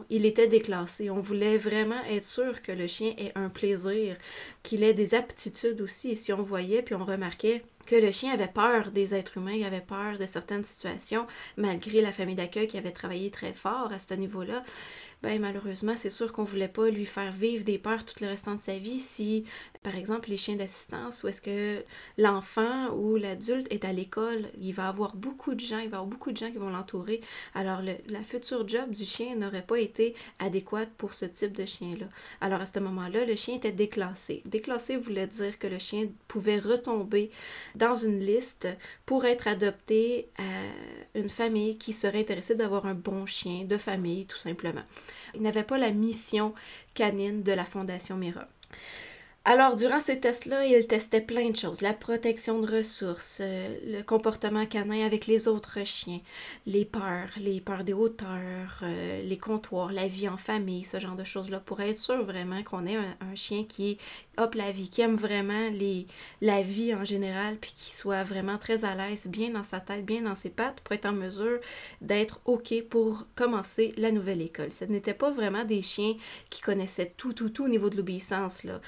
il 0.08 0.24
était 0.24 0.46
déclassé. 0.46 1.10
On 1.10 1.20
voulait 1.20 1.58
vraiment 1.58 2.02
être 2.04 2.24
sûr 2.24 2.62
que 2.62 2.72
le 2.72 2.86
chien 2.86 3.12
ait 3.18 3.32
un 3.34 3.50
plaisir, 3.50 4.16
qu'il 4.62 4.82
ait 4.82 4.94
des 4.94 5.14
aptitudes 5.14 5.82
aussi. 5.82 6.16
Si 6.16 6.32
on 6.32 6.42
voyait 6.42 6.80
puis 6.80 6.94
on 6.94 7.04
remarquait 7.04 7.62
que 7.84 7.96
le 7.96 8.10
chien 8.10 8.32
avait 8.32 8.46
peur 8.46 8.90
des 8.90 9.14
êtres 9.14 9.36
humains, 9.36 9.52
il 9.52 9.64
avait 9.64 9.80
peur 9.80 10.16
de 10.18 10.24
certaines 10.24 10.64
situations, 10.64 11.26
malgré 11.58 12.00
la 12.00 12.12
famille 12.12 12.36
d'accueil 12.36 12.66
qui 12.66 12.78
avait 12.78 12.90
travaillé 12.90 13.30
très 13.30 13.52
fort 13.52 13.92
à 13.92 13.98
ce 13.98 14.14
niveau-là, 14.14 14.64
ben 15.22 15.38
malheureusement, 15.38 15.94
c'est 15.98 16.08
sûr 16.08 16.32
qu'on 16.32 16.44
voulait 16.44 16.68
pas 16.68 16.88
lui 16.88 17.04
faire 17.04 17.32
vivre 17.32 17.64
des 17.64 17.78
peurs 17.78 18.06
tout 18.06 18.14
le 18.22 18.28
restant 18.28 18.54
de 18.54 18.60
sa 18.60 18.78
vie 18.78 19.00
si, 19.00 19.44
par 19.82 19.96
exemple, 19.96 20.28
les 20.28 20.36
chiens 20.36 20.56
d'assistance, 20.56 21.22
où 21.22 21.28
est-ce 21.28 21.40
que 21.40 21.82
l'enfant 22.18 22.90
ou 22.94 23.16
l'adulte 23.16 23.66
est 23.70 23.86
à 23.86 23.94
l'école, 23.94 24.50
il 24.60 24.72
va 24.72 24.88
avoir 24.88 25.16
beaucoup 25.16 25.54
de 25.54 25.60
gens, 25.60 25.78
il 25.78 25.88
va 25.88 25.98
avoir 25.98 26.06
beaucoup 26.10 26.32
de 26.32 26.36
gens 26.36 26.50
qui 26.50 26.58
vont 26.58 26.68
l'entourer. 26.68 27.22
Alors, 27.54 27.80
le, 27.80 27.94
la 28.08 28.22
future 28.22 28.68
job 28.68 28.90
du 28.90 29.06
chien 29.06 29.36
n'aurait 29.36 29.64
pas 29.64 29.78
été 29.78 30.14
adéquate 30.38 30.90
pour 30.98 31.14
ce 31.14 31.24
type 31.24 31.52
de 31.52 31.64
chien-là. 31.64 32.06
Alors, 32.42 32.60
à 32.60 32.66
ce 32.66 32.78
moment-là, 32.78 33.24
le 33.24 33.36
chien 33.36 33.56
était 33.56 33.72
déclassé. 33.72 34.42
Déclassé 34.44 34.98
voulait 34.98 35.26
dire 35.26 35.58
que 35.58 35.66
le 35.66 35.78
chien 35.78 36.08
pouvait 36.28 36.58
retomber 36.58 37.30
dans 37.74 37.96
une 37.96 38.20
liste 38.20 38.68
pour 39.06 39.24
être 39.24 39.48
adopté 39.48 40.28
à 40.36 41.18
une 41.18 41.30
famille 41.30 41.78
qui 41.78 41.94
serait 41.94 42.20
intéressée 42.20 42.54
d'avoir 42.54 42.84
un 42.84 42.94
bon 42.94 43.24
chien 43.24 43.64
de 43.64 43.78
famille, 43.78 44.26
tout 44.26 44.36
simplement. 44.36 44.84
Il 45.34 45.40
n'avait 45.40 45.64
pas 45.64 45.78
la 45.78 45.90
mission 45.90 46.54
canine 46.92 47.42
de 47.42 47.52
la 47.52 47.64
Fondation 47.64 48.16
Mira. 48.16 48.46
Alors, 49.46 49.74
durant 49.74 50.00
ces 50.00 50.20
tests-là, 50.20 50.66
il 50.66 50.86
testait 50.86 51.22
plein 51.22 51.48
de 51.48 51.56
choses. 51.56 51.80
La 51.80 51.94
protection 51.94 52.60
de 52.60 52.76
ressources, 52.76 53.38
euh, 53.40 53.74
le 53.86 54.02
comportement 54.02 54.66
canin 54.66 55.06
avec 55.06 55.26
les 55.26 55.48
autres 55.48 55.78
chiens, 55.86 56.20
les 56.66 56.84
peurs, 56.84 57.30
les 57.38 57.62
peurs 57.62 57.82
des 57.82 57.94
hauteurs, 57.94 58.80
euh, 58.82 59.22
les 59.22 59.38
comptoirs, 59.38 59.92
la 59.92 60.08
vie 60.08 60.28
en 60.28 60.36
famille, 60.36 60.84
ce 60.84 61.00
genre 61.00 61.16
de 61.16 61.24
choses-là, 61.24 61.58
pour 61.58 61.80
être 61.80 61.96
sûr 61.96 62.22
vraiment 62.22 62.62
qu'on 62.62 62.86
ait 62.86 62.96
un, 62.96 63.34
chien 63.34 63.64
qui 63.64 63.96
hop 64.36 64.54
la 64.54 64.72
vie, 64.72 64.90
qui 64.90 65.00
aime 65.00 65.16
vraiment 65.16 65.70
la 66.42 66.62
vie 66.62 66.94
en 66.94 67.06
général, 67.06 67.56
puis 67.56 67.72
qui 67.74 67.94
soit 67.96 68.24
vraiment 68.24 68.58
très 68.58 68.84
à 68.84 68.94
l'aise, 68.94 69.26
bien 69.26 69.50
dans 69.50 69.62
sa 69.62 69.80
tête, 69.80 70.04
bien 70.04 70.20
dans 70.22 70.36
ses 70.36 70.50
pattes, 70.50 70.80
pour 70.80 70.94
être 70.94 71.06
en 71.06 71.12
mesure 71.12 71.60
d'être 72.02 72.40
OK 72.44 72.74
pour 72.90 73.24
commencer 73.36 73.94
la 73.96 74.12
nouvelle 74.12 74.42
école. 74.42 74.72
Ce 74.72 74.84
n'était 74.84 75.14
pas 75.14 75.30
vraiment 75.30 75.64
des 75.64 75.80
chiens 75.80 76.14
qui 76.50 76.60
connaissaient 76.60 77.14
tout, 77.16 77.32
tout, 77.32 77.48
tout 77.48 77.64
au 77.64 77.68
niveau 77.68 77.88
de 77.88 77.96
l'obéissance. 77.96 78.64
Là. 78.64 78.80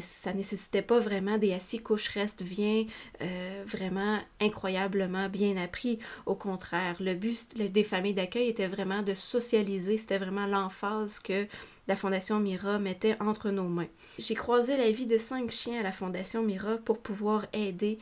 Ça 0.00 0.32
nécessitait 0.32 0.82
pas 0.82 1.00
vraiment 1.00 1.38
des 1.38 1.52
assis 1.52 1.80
couche-reste 1.80 2.42
bien, 2.42 2.84
euh, 3.20 3.64
vraiment 3.66 4.18
incroyablement 4.40 5.28
bien 5.28 5.56
appris. 5.56 5.98
Au 6.26 6.34
contraire, 6.34 6.96
le 7.00 7.14
but 7.14 7.56
des 7.56 7.84
familles 7.84 8.14
d'accueil 8.14 8.48
était 8.48 8.68
vraiment 8.68 9.02
de 9.02 9.14
socialiser, 9.14 9.96
c'était 9.96 10.18
vraiment 10.18 10.46
l'emphase 10.46 11.18
que 11.18 11.46
la 11.88 11.96
Fondation 11.96 12.38
Mira 12.38 12.78
mettait 12.78 13.16
entre 13.20 13.50
nos 13.50 13.68
mains. 13.68 13.88
J'ai 14.18 14.34
croisé 14.34 14.76
la 14.76 14.90
vie 14.90 15.06
de 15.06 15.18
cinq 15.18 15.50
chiens 15.50 15.80
à 15.80 15.82
la 15.82 15.92
Fondation 15.92 16.42
Mira 16.42 16.76
pour 16.76 16.98
pouvoir 16.98 17.46
aider 17.52 17.98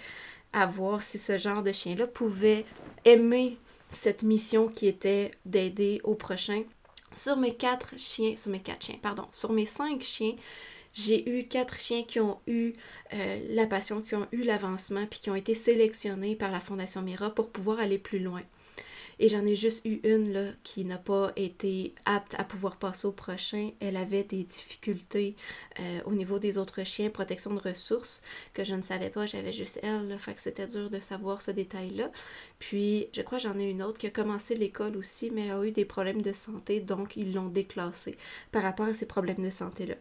à 0.53 0.67
voir 0.67 1.03
si 1.03 1.19
ce 1.19 1.39
genre 1.39 1.63
de 1.63 1.73
chien-là 1.73 2.07
pouvait 2.07 2.65
aimer 3.05 3.57
cette 3.91 4.23
mission 4.23 4.69
qui 4.69 4.87
était 4.87 5.31
d'aider 5.45 6.01
au 6.05 6.15
prochain. 6.15 6.63
Sur 7.15 7.37
mes 7.37 7.55
quatre 7.55 7.99
chiens, 7.99 8.37
sur 8.37 8.51
mes 8.51 8.61
quatre 8.61 8.85
chiens, 8.85 8.99
pardon, 9.01 9.27
sur 9.33 9.53
mes 9.53 9.67
cinq 9.67 10.03
chiens, 10.03 10.35
j'ai 10.95 11.29
eu 11.29 11.47
quatre 11.47 11.79
chiens 11.79 12.03
qui 12.05 12.21
ont 12.21 12.39
eu 12.47 12.75
euh, 13.15 13.41
la 13.51 13.67
passion, 13.67 14.03
qui 14.03 14.15
ont 14.15 14.27
eu 14.33 14.43
l'avancement, 14.43 15.07
puis 15.07 15.21
qui 15.21 15.31
ont 15.31 15.35
été 15.35 15.55
sélectionnés 15.55 16.37
par 16.37 16.51
la 16.51 16.61
Fondation 16.61 17.03
Mira 17.03 17.35
pour 17.35 17.51
pouvoir 17.51 17.79
aller 17.81 17.99
plus 17.99 18.19
loin. 18.19 18.43
Et 19.21 19.29
j'en 19.29 19.45
ai 19.45 19.57
juste 19.57 19.85
eu 19.85 20.01
une 20.05 20.33
là, 20.33 20.53
qui 20.63 20.85
n'a 20.85 20.99
pas 20.99 21.33
été 21.35 21.95
apte 22.05 22.37
à 22.39 22.45
pouvoir 22.45 22.77
passer 22.77 23.07
au 23.07 23.13
prochain. 23.13 23.71
Elle 23.81 23.97
avait 23.97 24.23
des 24.23 24.45
difficultés 24.45 25.35
euh, 25.81 26.01
au 26.05 26.13
niveau 26.13 26.39
des 26.39 26.57
autres 26.57 26.85
chiens, 26.85 27.11
protection 27.11 27.53
de 27.53 27.61
ressources, 27.61 28.23
que 28.55 28.63
je 28.63 28.75
ne 28.75 28.83
savais 28.83 29.11
pas. 29.11 29.27
J'avais 29.27 29.53
juste 29.53 29.81
elle, 29.83 30.09
là, 30.09 30.19
fait 30.19 30.35
que 30.35 30.41
c'était 30.41 30.69
dur 30.69 30.89
de 30.89 31.01
savoir 31.01 31.43
ce 31.43 31.51
détail-là. 31.51 32.13
Puis, 32.61 33.09
je 33.13 33.23
crois 33.23 33.39
j'en 33.39 33.59
ai 33.59 33.69
une 33.69 33.83
autre 33.83 33.99
qui 33.99 34.07
a 34.07 34.11
commencé 34.11 34.55
l'école 34.55 34.97
aussi, 34.97 35.31
mais 35.31 35.51
a 35.51 35.65
eu 35.65 35.73
des 35.73 35.85
problèmes 35.85 36.23
de 36.23 36.33
santé, 36.33 36.81
donc 36.81 37.17
ils 37.17 37.35
l'ont 37.35 37.49
déclassée 37.49 38.17
par 38.53 38.63
rapport 38.63 38.87
à 38.87 38.95
ces 38.95 39.07
problèmes 39.07 39.43
de 39.43 39.51
santé-là. 39.51 39.97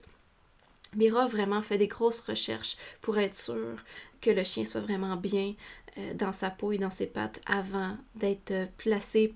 Mira 0.98 1.28
vraiment 1.28 1.62
fait 1.62 1.78
des 1.78 1.88
grosses 1.88 2.20
recherches 2.22 2.76
pour 3.02 3.18
être 3.18 3.36
sûre 3.36 3.78
que 4.20 4.32
le 4.32 4.44
chien 4.44 4.66
soit 4.66 4.82
vraiment 4.82 5.16
bien 5.16 5.54
euh, 5.98 6.14
dans 6.14 6.34
sa 6.34 6.50
peau 6.50 6.72
et 6.72 6.78
dans 6.78 6.90
ses 6.90 7.08
pattes 7.08 7.40
avant 7.46 7.98
d'être 8.16 8.52
euh, 8.52 8.66
placé. 8.78 9.34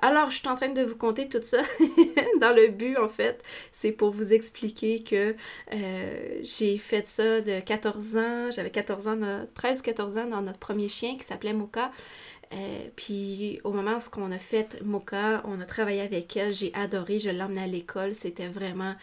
Alors, 0.00 0.30
je 0.30 0.38
suis 0.38 0.48
en 0.48 0.54
train 0.54 0.70
de 0.70 0.82
vous 0.82 0.96
conter 0.96 1.28
tout 1.28 1.42
ça 1.42 1.62
dans 2.40 2.54
le 2.54 2.68
but, 2.68 2.96
en 2.96 3.08
fait, 3.08 3.42
c'est 3.72 3.92
pour 3.92 4.10
vous 4.10 4.32
expliquer 4.32 5.02
que 5.02 5.34
euh, 5.72 6.38
j'ai 6.40 6.78
fait 6.78 7.06
ça 7.06 7.40
de 7.40 7.60
14 7.60 8.16
ans, 8.16 8.50
j'avais 8.50 8.70
14 8.70 9.08
ans, 9.08 9.46
13 9.54 9.80
ou 9.80 9.82
14 9.82 10.18
ans 10.18 10.26
dans 10.26 10.42
notre 10.42 10.58
premier 10.58 10.88
chien 10.88 11.16
qui 11.16 11.24
s'appelait 11.24 11.52
Moka. 11.52 11.90
puis 12.96 13.60
au 13.64 13.72
moment 13.72 13.98
où 13.98 14.20
on 14.20 14.32
a 14.32 14.38
fait 14.38 14.82
Moka, 14.82 15.42
on 15.44 15.60
a 15.60 15.66
travaillé 15.66 16.00
avec 16.00 16.36
elle, 16.36 16.54
j'ai 16.54 16.72
adoré, 16.74 17.18
je 17.18 17.30
l'emmenais 17.30 17.62
à 17.62 17.66
l'école, 17.66 18.14
c'était 18.14 18.48
vraiment 18.48 18.94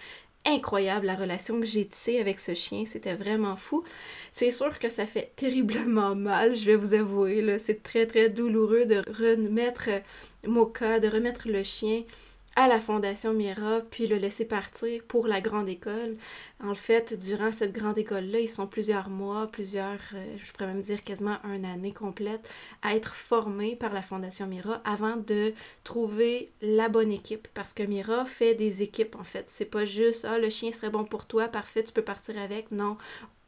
incroyable 0.46 1.06
la 1.06 1.16
relation 1.16 1.60
que 1.60 1.66
j'ai 1.66 1.86
tissée 1.86 2.20
avec 2.20 2.40
ce 2.40 2.54
chien, 2.54 2.84
c'était 2.86 3.16
vraiment 3.16 3.56
fou. 3.56 3.84
C'est 4.32 4.52
sûr 4.52 4.80
que 4.80 4.90
ça 4.90 5.06
fait 5.06 5.32
terriblement 5.36 6.16
mal, 6.16 6.56
je 6.56 6.66
vais 6.66 6.76
vous 6.76 6.94
avouer, 6.94 7.60
c'est 7.60 7.84
très 7.84 8.06
très 8.08 8.30
douloureux 8.30 8.86
de 8.86 9.04
remettre 9.08 9.90
Moka, 10.46 11.00
de 11.00 11.08
remettre 11.08 11.48
le 11.48 11.64
chien 11.64 12.04
à 12.60 12.68
la 12.68 12.82
Fondation 12.82 13.32
Mira, 13.32 13.80
puis 13.90 14.06
le 14.06 14.18
laisser 14.18 14.44
partir 14.44 15.02
pour 15.08 15.28
la 15.28 15.40
grande 15.40 15.70
école. 15.70 16.18
En 16.62 16.76
fait, 16.76 17.18
durant 17.18 17.54
cette 17.54 17.72
grande 17.72 17.98
école-là, 17.98 18.42
ils 18.42 18.50
sont 18.50 18.68
plusieurs 18.68 19.08
mois, 19.10 19.48
plusieurs, 19.48 20.02
euh, 20.14 20.36
je 20.38 20.52
pourrais 20.52 20.68
même 20.68 20.82
dire 20.82 21.06
quasiment 21.06 21.38
une 21.46 21.64
année 21.64 21.94
complète, 21.94 22.50
à 22.82 22.98
être 22.98 23.16
formés 23.16 23.78
par 23.78 23.94
la 23.94 24.02
Fondation 24.02 24.46
Mira 24.46 24.82
avant 24.84 25.16
de 25.16 25.54
trouver 25.86 26.52
la 26.62 26.90
bonne 26.90 27.14
équipe. 27.14 27.48
Parce 27.54 27.74
que 27.74 27.84
Mira 27.84 28.26
fait 28.26 28.56
des 28.56 28.84
équipes, 28.84 29.16
en 29.16 29.24
fait. 29.24 29.46
C'est 29.48 29.64
pas 29.64 29.86
juste, 29.86 30.26
ah, 30.30 30.38
le 30.38 30.50
chien 30.50 30.74
serait 30.74 30.90
bon 30.90 31.06
pour 31.06 31.28
toi, 31.28 31.48
parfait, 31.48 31.86
tu 31.86 31.94
peux 31.94 32.02
partir 32.02 32.38
avec. 32.38 32.72
Non, 32.72 32.98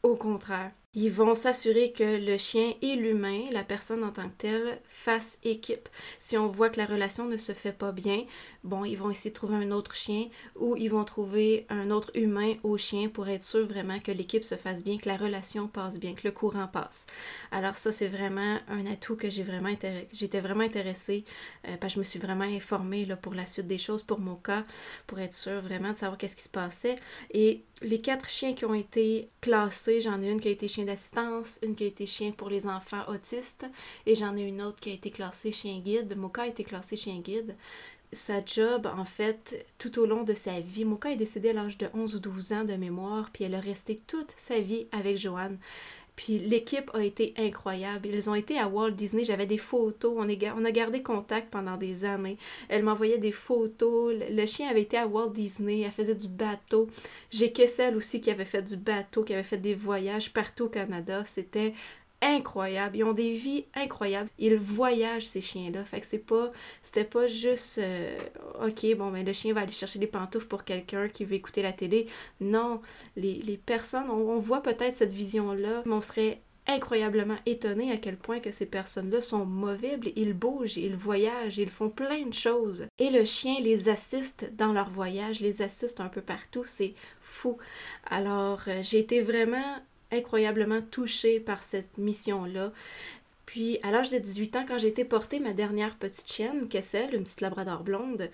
au 0.03 0.15
contraire. 0.15 0.71
Ils 0.93 1.10
vont 1.10 1.36
s'assurer 1.36 1.93
que 1.93 2.03
le 2.03 2.38
chien 2.38 2.74
et 2.81 2.98
l'humain, 2.98 3.45
la 3.53 3.63
personne 3.63 4.03
en 4.03 4.12
tant 4.12 4.27
que 4.27 4.38
telle, 4.38 4.77
fassent 4.83 5.39
équipe. 5.41 5.88
Si 6.19 6.38
on 6.38 6.50
voit 6.50 6.69
que 6.69 6.79
la 6.79 6.86
relation 6.86 7.25
ne 7.27 7.38
se 7.38 7.53
fait 7.53 7.71
pas 7.71 7.93
bien, 7.93 8.25
bon, 8.65 8.83
ils 8.83 8.98
vont 8.98 9.10
essayer 9.10 9.29
de 9.29 9.36
trouver 9.36 9.55
un 9.55 9.71
autre 9.71 9.95
chien 9.95 10.25
ou 10.60 10.75
ils 10.75 10.89
vont 10.89 11.05
trouver 11.05 11.65
un 11.69 11.91
autre 11.91 12.12
humain 12.13 12.55
au 12.63 12.77
chien 12.77 13.07
pour 13.07 13.29
être 13.29 13.41
sûr 13.41 13.65
vraiment 13.65 14.00
que 14.00 14.12
l'équipe 14.12 14.43
se 14.43 14.55
fasse 14.55 14.83
bien, 14.83 14.98
que 14.98 15.07
la 15.07 15.15
relation 15.15 15.69
passe 15.69 15.98
bien, 15.98 16.13
que 16.13 16.27
le 16.27 16.31
courant 16.33 16.67
passe. 16.67 17.07
Alors 17.51 17.77
ça, 17.77 17.93
c'est 17.93 18.07
vraiment 18.07 18.57
un 18.67 18.86
atout 18.86 19.15
que 19.15 19.29
j'ai 19.29 19.43
vraiment 19.43 19.74
j'étais 20.12 20.41
vraiment 20.41 20.65
intéressée 20.65 21.24
euh, 21.69 21.77
parce 21.77 21.93
que 21.93 21.95
je 21.95 22.00
me 22.00 22.03
suis 22.03 22.19
vraiment 22.19 22.43
informée 22.43 23.05
là, 23.05 23.15
pour 23.15 23.33
la 23.33 23.45
suite 23.45 23.67
des 23.67 23.77
choses, 23.77 24.03
pour 24.03 24.19
mon 24.19 24.36
cas, 24.36 24.65
pour 25.07 25.19
être 25.19 25.33
sûre 25.33 25.62
vraiment 25.62 25.91
de 25.91 25.98
savoir 25.98 26.17
qu'est-ce 26.17 26.36
qui 26.36 26.43
se 26.43 26.50
passait. 26.50 26.98
Et 27.31 27.63
les 27.81 28.01
quatre 28.01 28.29
chiens 28.29 28.53
qui 28.53 28.65
ont 28.65 28.74
été 28.74 29.29
classés, 29.39 30.01
j'en 30.01 30.21
ai 30.21 30.29
une 30.29 30.39
qui 30.39 30.50
a 30.50 30.51
été 30.51 30.67
chien 30.67 30.80
d'assistance, 30.85 31.59
une 31.63 31.75
qui 31.75 31.83
a 31.83 31.88
été 31.88 32.05
chien 32.05 32.31
pour 32.31 32.50
les 32.50 32.67
enfants 32.67 33.03
autistes 33.07 33.65
et 34.05 34.15
j'en 34.15 34.35
ai 34.38 34.41
une 34.43 34.61
autre 34.61 34.79
qui 34.79 34.89
a 34.89 34.93
été 34.93 35.11
classée 35.11 35.51
chien 35.51 35.79
guide. 35.79 36.17
Moka 36.17 36.43
a 36.43 36.47
été 36.47 36.63
classée 36.63 36.97
chien 36.97 37.19
guide. 37.19 37.55
Sa 38.13 38.43
job, 38.43 38.88
en 38.93 39.05
fait, 39.05 39.65
tout 39.77 39.97
au 40.00 40.05
long 40.05 40.23
de 40.23 40.33
sa 40.33 40.59
vie, 40.59 40.83
Moka 40.83 41.11
est 41.11 41.15
décédée 41.17 41.51
à 41.51 41.53
l'âge 41.53 41.77
de 41.77 41.88
11 41.93 42.15
ou 42.15 42.19
12 42.19 42.53
ans 42.53 42.63
de 42.65 42.73
mémoire, 42.73 43.29
puis 43.31 43.45
elle 43.45 43.55
a 43.55 43.59
resté 43.61 44.01
toute 44.05 44.33
sa 44.35 44.59
vie 44.59 44.88
avec 44.91 45.17
Joanne. 45.17 45.57
Puis 46.21 46.37
l'équipe 46.37 46.91
a 46.93 47.03
été 47.03 47.33
incroyable. 47.35 48.07
Ils 48.13 48.29
ont 48.29 48.35
été 48.35 48.59
à 48.59 48.67
Walt 48.67 48.91
Disney. 48.91 49.23
J'avais 49.23 49.47
des 49.47 49.57
photos. 49.57 50.13
On, 50.15 50.29
a 50.29 50.71
gardé 50.71 51.01
contact 51.01 51.49
pendant 51.49 51.77
des 51.77 52.05
années. 52.05 52.37
Elle 52.69 52.83
m'envoyait 52.83 53.17
des 53.17 53.31
photos. 53.31 54.13
Le, 54.29 54.45
chien 54.45 54.69
avait 54.69 54.83
été 54.83 54.99
à 54.99 55.07
Walt 55.07 55.31
Disney. 55.31 55.79
Elle 55.79 55.89
faisait 55.89 56.13
du 56.13 56.27
bateau. 56.27 56.87
J'ai 57.31 57.51
Kessel 57.51 57.95
aussi 57.97 58.21
qui 58.21 58.29
avait 58.29 58.45
fait 58.45 58.61
du 58.61 58.77
bateau, 58.77 59.23
qui 59.23 59.33
avait 59.33 59.41
fait 59.41 59.57
des 59.57 59.73
voyages 59.73 60.31
partout 60.31 60.65
au 60.65 60.69
Canada. 60.69 61.23
C'était 61.25 61.73
incroyable. 62.21 62.97
Ils 62.97 63.03
ont 63.03 63.13
des 63.13 63.33
vies 63.33 63.65
incroyables. 63.73 64.29
Ils 64.39 64.57
voyagent, 64.57 65.27
ces 65.27 65.41
chiens-là. 65.41 65.83
Fait 65.83 65.99
que 65.99 66.05
c'est 66.05 66.19
pas, 66.19 66.51
c'était 66.83 67.03
pas 67.03 67.27
juste, 67.27 67.79
euh, 67.79 68.17
ok, 68.65 68.95
bon, 68.97 69.11
ben, 69.11 69.25
le 69.25 69.33
chien 69.33 69.53
va 69.53 69.61
aller 69.61 69.71
chercher 69.71 69.99
des 69.99 70.07
pantoufles 70.07 70.47
pour 70.47 70.63
quelqu'un 70.63 71.07
qui 71.07 71.25
veut 71.25 71.35
écouter 71.35 71.61
la 71.61 71.73
télé. 71.73 72.07
Non, 72.39 72.81
les, 73.15 73.59
personnes, 73.65 74.09
on, 74.09 74.39
voit 74.39 74.61
peut-être 74.61 74.95
cette 74.95 75.11
vision-là, 75.11 75.83
mais 75.85 75.93
on 75.93 76.01
serait 76.01 76.41
incroyablement 76.67 77.37
étonné 77.45 77.91
à 77.91 77.97
quel 77.97 78.17
point 78.17 78.39
que 78.39 78.51
ces 78.51 78.67
personnes-là 78.67 79.19
sont 79.21 79.45
mauvais, 79.45 79.99
ils 80.15 80.33
bougent, 80.33 80.77
ils 80.77 80.95
voyagent, 80.95 81.57
ils 81.57 81.69
font 81.69 81.89
plein 81.89 82.25
de 82.25 82.33
choses. 82.33 82.85
Et 82.99 83.09
le 83.09 83.25
chien 83.25 83.55
les 83.61 83.89
assiste 83.89 84.51
dans 84.55 84.71
leur 84.71 84.89
voyage, 84.89 85.39
les 85.39 85.63
assiste 85.63 85.99
un 85.99 86.07
peu 86.07 86.21
partout, 86.21 86.63
c'est 86.65 86.93
fou. 87.19 87.57
Alors, 88.05 88.61
euh, 88.67 88.81
j'ai 88.83 88.99
été 88.99 89.21
vraiment 89.21 89.79
incroyablement 90.11 90.81
touchée 90.81 91.39
par 91.39 91.63
cette 91.63 91.97
mission-là. 91.97 92.71
Puis, 93.45 93.79
à 93.83 93.91
l'âge 93.91 94.09
de 94.09 94.17
18 94.17 94.55
ans, 94.55 94.65
quand 94.67 94.77
j'ai 94.77 94.87
été 94.87 95.03
porter 95.03 95.39
ma 95.39 95.53
dernière 95.53 95.97
petite 95.97 96.31
chienne, 96.31 96.67
Kessel, 96.69 97.13
une 97.13 97.23
petite 97.23 97.41
labrador 97.41 97.83
blonde, 97.83 98.29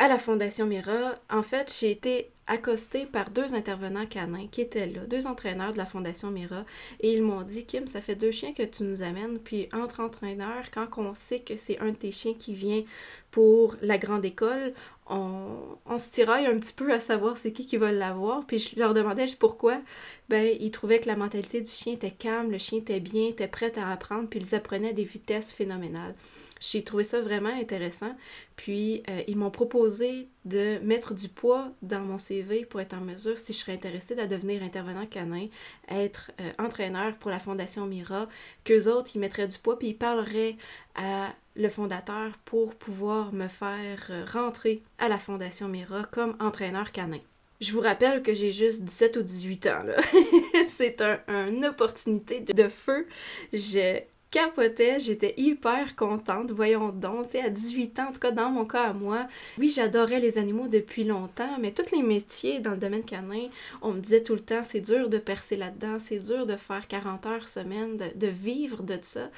à 0.00 0.08
la 0.08 0.18
Fondation 0.18 0.66
Mira, 0.66 1.16
en 1.28 1.42
fait, 1.42 1.74
j'ai 1.78 1.90
été 1.90 2.30
accostée 2.46 3.04
par 3.04 3.30
deux 3.30 3.54
intervenants 3.54 4.06
canins 4.06 4.48
qui 4.50 4.62
étaient 4.62 4.86
là, 4.86 5.02
deux 5.06 5.26
entraîneurs 5.26 5.72
de 5.72 5.78
la 5.78 5.84
Fondation 5.84 6.30
Mira, 6.30 6.64
et 7.00 7.12
ils 7.12 7.22
m'ont 7.22 7.42
dit 7.42 7.66
Kim, 7.66 7.86
ça 7.86 8.00
fait 8.00 8.16
deux 8.16 8.32
chiens 8.32 8.54
que 8.54 8.62
tu 8.62 8.82
nous 8.82 9.02
amènes, 9.02 9.38
puis 9.38 9.68
entre 9.74 10.00
entraîneurs, 10.00 10.70
quand 10.72 10.88
on 10.96 11.14
sait 11.14 11.40
que 11.40 11.54
c'est 11.54 11.78
un 11.80 11.90
de 11.90 11.96
tes 11.96 12.12
chiens 12.12 12.34
qui 12.34 12.54
vient 12.54 12.82
pour 13.30 13.76
la 13.82 13.98
grande 13.98 14.24
école, 14.24 14.74
on, 15.06 15.98
se 15.98 16.10
tiraille 16.10 16.46
un 16.46 16.58
petit 16.58 16.72
peu 16.72 16.92
à 16.92 17.00
savoir 17.00 17.36
c'est 17.36 17.52
qui 17.52 17.66
qui 17.66 17.76
va 17.76 17.92
l'avoir. 17.92 18.46
Puis 18.46 18.58
je 18.58 18.78
leur 18.78 18.94
demandais 18.94 19.26
pourquoi. 19.38 19.80
Ben, 20.28 20.56
ils 20.60 20.70
trouvaient 20.70 21.00
que 21.00 21.08
la 21.08 21.16
mentalité 21.16 21.60
du 21.60 21.70
chien 21.70 21.94
était 21.94 22.10
calme, 22.10 22.50
le 22.50 22.58
chien 22.58 22.78
était 22.78 23.00
bien, 23.00 23.28
était 23.28 23.48
prêt 23.48 23.76
à 23.78 23.90
apprendre, 23.90 24.28
puis 24.28 24.40
ils 24.40 24.54
apprenaient 24.54 24.90
à 24.90 24.92
des 24.92 25.04
vitesses 25.04 25.52
phénoménales. 25.52 26.14
J'ai 26.60 26.84
trouvé 26.84 27.04
ça 27.04 27.20
vraiment 27.20 27.48
intéressant. 27.48 28.14
Puis 28.54 29.02
euh, 29.08 29.22
ils 29.26 29.36
m'ont 29.36 29.50
proposé 29.50 30.28
de 30.44 30.78
mettre 30.82 31.14
du 31.14 31.28
poids 31.28 31.72
dans 31.80 32.00
mon 32.00 32.18
CV 32.18 32.66
pour 32.66 32.80
être 32.80 32.94
en 32.94 33.00
mesure, 33.00 33.38
si 33.38 33.52
je 33.54 33.58
serais 33.58 33.72
intéressée, 33.72 34.18
à 34.18 34.26
devenir 34.26 34.62
intervenant 34.62 35.06
canin, 35.06 35.46
être 35.90 36.30
euh, 36.40 36.50
entraîneur 36.58 37.14
pour 37.16 37.30
la 37.30 37.38
Fondation 37.38 37.86
Mira, 37.86 38.28
qu'eux 38.64 38.88
autres, 38.88 39.10
ils 39.14 39.18
mettraient 39.18 39.48
du 39.48 39.58
poids, 39.58 39.78
puis 39.78 39.88
ils 39.88 39.98
parleraient 39.98 40.56
à 40.94 41.28
le 41.56 41.68
fondateur 41.68 42.32
pour 42.44 42.74
pouvoir 42.74 43.32
me 43.32 43.48
faire 43.48 44.06
euh, 44.10 44.24
rentrer 44.32 44.82
à 44.98 45.08
la 45.08 45.18
Fondation 45.18 45.68
Mira 45.68 46.04
comme 46.04 46.36
entraîneur 46.40 46.92
canin. 46.92 47.20
Je 47.60 47.72
vous 47.72 47.80
rappelle 47.80 48.22
que 48.22 48.32
j'ai 48.32 48.52
juste 48.52 48.84
17 48.84 49.16
ou 49.18 49.22
18 49.22 49.66
ans, 49.66 49.84
là. 49.84 49.96
C'est 50.68 51.02
un, 51.02 51.20
une 51.28 51.66
opportunité 51.66 52.40
de 52.40 52.68
feu. 52.68 53.06
Je 53.52 54.00
capotais, 54.30 55.00
j'étais 55.00 55.34
hyper 55.36 55.96
contente, 55.96 56.52
voyons 56.52 56.90
donc, 56.90 57.26
tu 57.26 57.32
sais, 57.32 57.40
à 57.40 57.50
18 57.50 57.98
ans, 57.98 58.08
en 58.08 58.12
tout 58.12 58.20
cas 58.20 58.30
dans 58.30 58.50
mon 58.50 58.64
cas 58.64 58.84
à 58.84 58.92
moi, 58.92 59.26
oui, 59.58 59.70
j'adorais 59.70 60.20
les 60.20 60.38
animaux 60.38 60.68
depuis 60.68 61.04
longtemps, 61.04 61.58
mais 61.58 61.72
tous 61.72 61.94
les 61.94 62.02
métiers 62.02 62.60
dans 62.60 62.72
le 62.72 62.76
domaine 62.76 63.04
canin, 63.04 63.48
on 63.82 63.92
me 63.92 64.00
disait 64.00 64.22
tout 64.22 64.34
le 64.34 64.40
temps, 64.40 64.62
c'est 64.62 64.80
dur 64.80 65.08
de 65.08 65.18
percer 65.18 65.56
là-dedans, 65.56 65.98
c'est 65.98 66.18
dur 66.18 66.46
de 66.46 66.56
faire 66.56 66.86
40 66.86 67.26
heures 67.26 67.48
semaine, 67.48 67.96
de, 67.96 68.26
vivre 68.26 68.82
de 68.82 68.98
ça. 69.02 69.30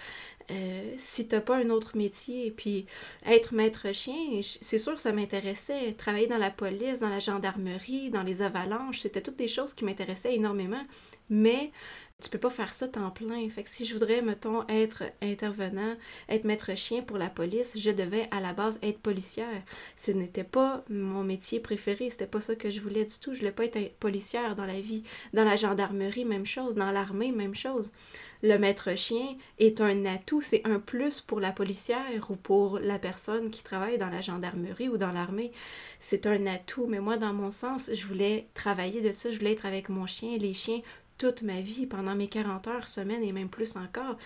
Euh, 0.50 0.92
si 0.96 1.28
t'as 1.28 1.40
pas 1.40 1.56
un 1.56 1.70
autre 1.70 1.96
métier, 1.96 2.50
puis 2.50 2.86
être 3.24 3.54
maître 3.54 3.92
chien, 3.94 4.40
c'est 4.42 4.78
sûr 4.78 4.98
ça 4.98 5.12
m'intéressait. 5.12 5.92
Travailler 5.94 6.26
dans 6.26 6.36
la 6.36 6.50
police, 6.50 7.00
dans 7.00 7.08
la 7.08 7.20
gendarmerie, 7.20 8.10
dans 8.10 8.22
les 8.22 8.42
avalanches, 8.42 9.00
c'était 9.00 9.22
toutes 9.22 9.36
des 9.36 9.48
choses 9.48 9.72
qui 9.72 9.84
m'intéressaient 9.84 10.34
énormément. 10.34 10.82
Mais 11.30 11.70
tu 12.22 12.30
peux 12.30 12.38
pas 12.38 12.50
faire 12.50 12.72
ça 12.72 12.88
temps 12.88 13.10
plein. 13.10 13.48
Fait 13.50 13.64
que 13.64 13.68
si 13.68 13.84
je 13.84 13.94
voudrais, 13.94 14.22
mettons, 14.22 14.66
être 14.68 15.02
intervenant, 15.20 15.96
être 16.28 16.44
maître 16.44 16.76
chien 16.76 17.02
pour 17.02 17.18
la 17.18 17.28
police, 17.28 17.76
je 17.78 17.90
devais 17.90 18.28
à 18.30 18.40
la 18.40 18.52
base 18.52 18.78
être 18.82 19.00
policière. 19.00 19.62
Ce 19.96 20.12
n'était 20.12 20.44
pas 20.44 20.84
mon 20.88 21.24
métier 21.24 21.58
préféré, 21.58 22.10
c'était 22.10 22.26
pas 22.26 22.40
ça 22.40 22.54
que 22.54 22.70
je 22.70 22.80
voulais 22.80 23.04
du 23.04 23.18
tout. 23.20 23.34
Je 23.34 23.40
voulais 23.40 23.52
pas 23.52 23.64
être 23.64 23.92
policière 23.98 24.54
dans 24.54 24.66
la 24.66 24.80
vie. 24.80 25.02
Dans 25.34 25.44
la 25.44 25.56
gendarmerie, 25.56 26.24
même 26.24 26.46
chose. 26.46 26.76
Dans 26.76 26.92
l'armée, 26.92 27.32
même 27.32 27.56
chose. 27.56 27.92
Le 28.44 28.58
maître 28.58 28.96
chien 28.96 29.36
est 29.60 29.80
un 29.80 30.04
atout, 30.04 30.40
c'est 30.40 30.66
un 30.66 30.80
plus 30.80 31.20
pour 31.20 31.38
la 31.38 31.52
policière 31.52 32.28
ou 32.28 32.34
pour 32.34 32.80
la 32.80 32.98
personne 32.98 33.50
qui 33.50 33.62
travaille 33.62 33.98
dans 33.98 34.10
la 34.10 34.20
gendarmerie 34.20 34.88
ou 34.88 34.96
dans 34.96 35.12
l'armée. 35.12 35.52
C'est 36.00 36.26
un 36.26 36.46
atout, 36.46 36.86
mais 36.88 36.98
moi, 36.98 37.16
dans 37.16 37.32
mon 37.32 37.52
sens, 37.52 37.90
je 37.94 38.04
voulais 38.04 38.48
travailler 38.54 39.00
de 39.00 39.12
ça, 39.12 39.30
je 39.30 39.38
voulais 39.38 39.52
être 39.52 39.64
avec 39.64 39.88
mon 39.88 40.06
chien. 40.06 40.36
Les 40.38 40.54
chiens 40.54 40.80
toute 41.22 41.42
ma 41.42 41.60
vie, 41.60 41.86
pendant 41.86 42.16
mes 42.16 42.26
40 42.26 42.66
heures 42.66 42.88
semaine 42.88 43.22
et 43.22 43.30
même 43.30 43.48
plus 43.48 43.76
encore. 43.76 44.16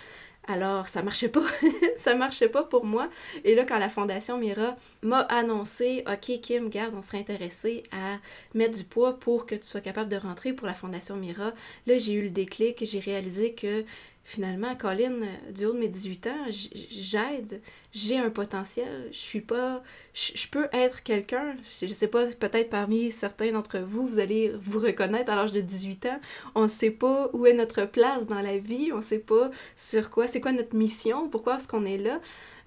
Alors, 0.49 0.89
ça 0.89 1.03
marchait 1.03 1.29
pas. 1.29 1.45
ça 1.99 2.15
marchait 2.15 2.49
pas 2.49 2.63
pour 2.63 2.87
moi. 2.87 3.11
Et 3.45 3.55
là, 3.55 3.67
quand 3.67 3.79
la 3.79 3.91
Fondation 3.91 4.39
Mira 4.39 4.77
m'a 5.03 5.21
annoncé, 5.21 6.05
OK, 6.07 6.41
Kim, 6.41 6.71
garde, 6.71 6.95
on 6.97 7.03
serait 7.03 7.19
intéressé 7.19 7.83
à 7.93 8.17
mettre 8.55 8.79
du 8.79 8.85
poids 8.85 9.19
pour 9.19 9.45
que 9.45 9.57
tu 9.57 9.67
sois 9.67 9.83
capable 9.83 10.09
de 10.09 10.17
rentrer 10.17 10.55
pour 10.55 10.67
la 10.67 10.73
Fondation 10.73 11.17
Mira, 11.17 11.53
là, 11.87 11.99
j'ai 11.99 12.15
eu 12.15 12.23
le 12.23 12.31
déclic, 12.31 12.83
j'ai 12.83 13.01
réalisé 13.01 13.53
que 13.53 13.85
finalement, 14.27 14.75
Colin, 14.75 15.21
du 15.55 15.67
haut 15.67 15.73
de 15.73 15.79
mes 15.79 15.89
18 15.89 16.27
ans, 16.27 16.47
j'aide, 16.51 17.63
j'ai 17.95 18.19
un 18.19 18.29
potentiel, 18.29 19.09
je 19.13 19.17
suis 19.17 19.41
pas. 19.41 19.85
Je, 20.15 20.49
peux 20.49 20.67
être 20.73 21.05
quelqu'un, 21.05 21.55
je, 21.81 21.93
sais 21.93 22.09
pas, 22.09 22.27
peut-être 22.27 22.69
parmi 22.69 23.13
certains 23.13 23.53
d'entre 23.53 23.79
vous, 23.79 24.07
vous 24.09 24.19
allez 24.19 24.53
vous 24.61 24.81
reconnaître 24.81 25.31
à 25.31 25.37
l'âge 25.37 25.53
de 25.53 25.61
18 25.61 26.07
ans. 26.07 26.21
On 26.57 26.67
sait 26.67 26.91
pas 26.91 27.31
où 27.35 27.47
est 27.47 27.53
notre 27.53 27.85
place 27.85 28.27
dans 28.27 28.41
la 28.41 28.59
vie, 28.59 28.91
on 28.93 29.01
sait 29.01 29.21
pas 29.21 29.51
sur 29.77 30.11
quoi, 30.11 30.27
c'est 30.27 30.41
quoi 30.41 30.53
notre 30.53 30.75
mission, 30.75 31.29
pourquoi 31.29 31.59
est-ce 31.59 31.69
qu'on 31.69 31.85
est 31.85 31.99
là. 31.99 32.21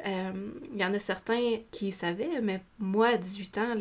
Il 0.05 0.11
euh, 0.11 0.31
y 0.77 0.85
en 0.85 0.93
a 0.93 0.99
certains 0.99 1.57
qui 1.71 1.91
savaient, 1.91 2.39
mais 2.41 2.61
moi, 2.77 3.07
à 3.07 3.17
18 3.17 3.57
ans, 3.57 3.75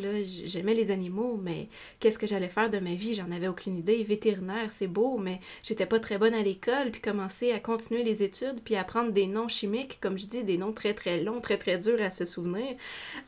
j'aimais 0.46 0.74
les 0.74 0.90
animaux, 0.90 1.38
mais 1.40 1.68
qu'est-ce 2.00 2.18
que 2.18 2.26
j'allais 2.26 2.48
faire 2.48 2.70
de 2.70 2.78
ma 2.78 2.94
vie? 2.94 3.14
J'en 3.14 3.30
avais 3.30 3.46
aucune 3.46 3.76
idée. 3.76 4.02
Vétérinaire, 4.02 4.72
c'est 4.72 4.88
beau, 4.88 5.18
mais 5.18 5.40
j'étais 5.62 5.86
pas 5.86 6.00
très 6.00 6.18
bonne 6.18 6.34
à 6.34 6.42
l'école, 6.42 6.90
puis 6.90 7.00
commencer 7.00 7.52
à 7.52 7.60
continuer 7.60 8.02
les 8.02 8.24
études, 8.24 8.60
puis 8.64 8.74
apprendre 8.74 9.12
des 9.12 9.26
noms 9.26 9.46
chimiques, 9.46 9.98
comme 10.00 10.18
je 10.18 10.26
dis, 10.26 10.42
des 10.42 10.58
noms 10.58 10.72
très 10.72 10.92
très 10.92 11.22
longs, 11.22 11.40
très 11.40 11.56
très 11.56 11.78
durs 11.78 12.02
à 12.02 12.10
se 12.10 12.26
souvenir. 12.26 12.74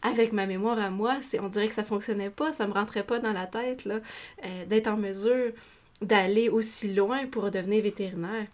Avec 0.02 0.32
ma 0.32 0.46
mémoire 0.46 0.78
à 0.78 0.90
moi, 0.90 1.20
on 1.40 1.48
dirait 1.48 1.68
que 1.68 1.74
ça 1.74 1.84
fonctionnait 1.84 2.30
pas, 2.30 2.52
ça 2.52 2.66
me 2.66 2.72
rentrait 2.72 3.04
pas 3.04 3.20
dans 3.20 3.32
la 3.32 3.46
tête, 3.46 3.84
là, 3.84 4.00
euh, 4.44 4.64
d'être 4.66 4.88
en 4.88 4.96
mesure 4.96 5.52
d'aller 6.02 6.48
aussi 6.48 6.92
loin 6.92 7.26
pour 7.26 7.50
devenir 7.50 7.82
vétérinaire. 7.82 8.46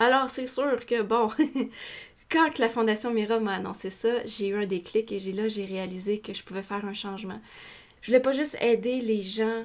Alors, 0.00 0.30
c'est 0.30 0.46
sûr 0.46 0.86
que, 0.86 1.02
bon, 1.02 1.30
quand 2.30 2.58
la 2.58 2.68
Fondation 2.68 3.12
Mira 3.12 3.40
m'a 3.40 3.54
annoncé 3.54 3.90
ça, 3.90 4.24
j'ai 4.26 4.48
eu 4.48 4.56
un 4.56 4.66
déclic 4.66 5.12
et 5.12 5.20
j'ai 5.20 5.32
là, 5.32 5.48
j'ai 5.48 5.64
réalisé 5.64 6.18
que 6.18 6.32
je 6.32 6.42
pouvais 6.42 6.62
faire 6.62 6.84
un 6.84 6.94
changement. 6.94 7.40
Je 8.02 8.08
voulais 8.08 8.20
pas 8.20 8.32
juste 8.32 8.56
aider 8.60 9.00
les 9.00 9.22
gens 9.22 9.64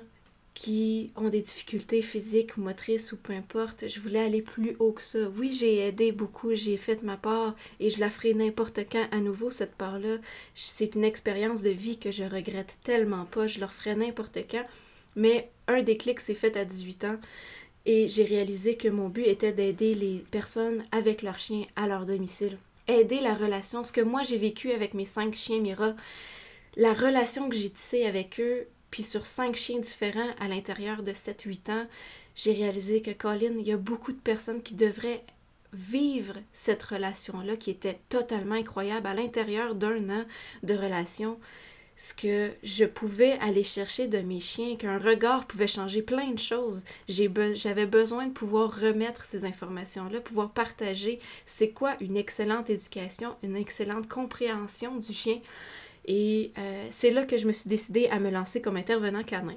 qui 0.53 1.11
ont 1.15 1.29
des 1.29 1.41
difficultés 1.41 2.01
physiques, 2.01 2.57
motrices 2.57 3.11
ou 3.11 3.17
peu 3.17 3.33
importe. 3.33 3.87
Je 3.87 3.99
voulais 3.99 4.19
aller 4.19 4.41
plus 4.41 4.75
haut 4.79 4.91
que 4.91 5.01
ça. 5.01 5.27
Oui, 5.37 5.51
j'ai 5.51 5.79
aidé 5.87 6.11
beaucoup, 6.11 6.53
j'ai 6.53 6.77
fait 6.77 7.01
ma 7.03 7.17
part 7.17 7.55
et 7.79 7.89
je 7.89 7.99
la 7.99 8.09
ferai 8.09 8.33
n'importe 8.33 8.79
quand 8.91 9.07
à 9.11 9.19
nouveau, 9.19 9.49
cette 9.51 9.75
part-là. 9.75 10.17
C'est 10.53 10.95
une 10.95 11.03
expérience 11.03 11.63
de 11.63 11.71
vie 11.71 11.97
que 11.97 12.11
je 12.11 12.23
regrette 12.23 12.77
tellement 12.83 13.25
pas. 13.25 13.47
Je 13.47 13.59
leur 13.59 13.73
ferai 13.73 13.95
n'importe 13.95 14.37
quand. 14.49 14.65
Mais 15.15 15.49
un 15.67 15.81
déclic 15.81 16.19
s'est 16.19 16.35
fait 16.35 16.55
à 16.55 16.65
18 16.65 17.05
ans. 17.05 17.17
Et 17.85 18.07
j'ai 18.07 18.23
réalisé 18.23 18.77
que 18.77 18.87
mon 18.87 19.09
but 19.09 19.25
était 19.25 19.51
d'aider 19.51 19.93
les 19.93 20.23
personnes 20.31 20.83
avec 20.91 21.21
leurs 21.21 21.39
chiens 21.39 21.65
à 21.75 21.87
leur 21.87 22.05
domicile. 22.05 22.57
Aider 22.87 23.19
la 23.19 23.33
relation, 23.33 23.83
ce 23.83 23.91
que 23.91 24.01
moi 24.01 24.23
j'ai 24.23 24.37
vécu 24.37 24.71
avec 24.71 24.93
mes 24.93 25.05
cinq 25.05 25.35
chiens 25.35 25.59
Mira, 25.59 25.93
la 26.75 26.93
relation 26.93 27.49
que 27.49 27.55
j'ai 27.55 27.69
tissée 27.69 28.05
avec 28.05 28.39
eux, 28.39 28.67
puis 28.89 29.03
sur 29.03 29.25
cinq 29.25 29.55
chiens 29.55 29.79
différents 29.79 30.31
à 30.39 30.47
l'intérieur 30.47 31.03
de 31.03 31.11
7-8 31.11 31.71
ans, 31.71 31.87
j'ai 32.35 32.53
réalisé 32.53 33.01
que 33.01 33.11
Colin, 33.11 33.55
il 33.59 33.67
y 33.67 33.71
a 33.71 33.77
beaucoup 33.77 34.11
de 34.11 34.17
personnes 34.17 34.61
qui 34.61 34.73
devraient 34.73 35.23
vivre 35.73 36.35
cette 36.51 36.83
relation-là 36.83 37.57
qui 37.57 37.71
était 37.71 37.99
totalement 38.09 38.55
incroyable 38.55 39.07
à 39.07 39.13
l'intérieur 39.13 39.75
d'un 39.75 40.09
an 40.09 40.25
de 40.61 40.73
relation 40.73 41.39
ce 41.97 42.13
que 42.13 42.51
je 42.63 42.85
pouvais 42.85 43.37
aller 43.39 43.63
chercher 43.63 44.07
de 44.07 44.19
mes 44.19 44.39
chiens, 44.39 44.75
qu'un 44.75 44.97
regard 44.97 45.45
pouvait 45.45 45.67
changer 45.67 46.01
plein 46.01 46.31
de 46.31 46.39
choses. 46.39 46.83
J'avais 47.07 47.85
besoin 47.85 48.27
de 48.27 48.33
pouvoir 48.33 48.79
remettre 48.79 49.25
ces 49.25 49.45
informations-là, 49.45 50.19
pouvoir 50.19 50.51
partager 50.51 51.19
c'est 51.45 51.69
quoi 51.69 51.95
une 52.01 52.17
excellente 52.17 52.69
éducation, 52.69 53.35
une 53.43 53.55
excellente 53.55 54.09
compréhension 54.09 54.97
du 54.97 55.13
chien. 55.13 55.39
Et 56.05 56.51
euh, 56.57 56.87
c'est 56.91 57.11
là 57.11 57.25
que 57.25 57.37
je 57.37 57.47
me 57.47 57.53
suis 57.53 57.69
décidée 57.69 58.07
à 58.07 58.19
me 58.19 58.29
lancer 58.29 58.61
comme 58.61 58.75
intervenant 58.75 59.23
canin. 59.23 59.55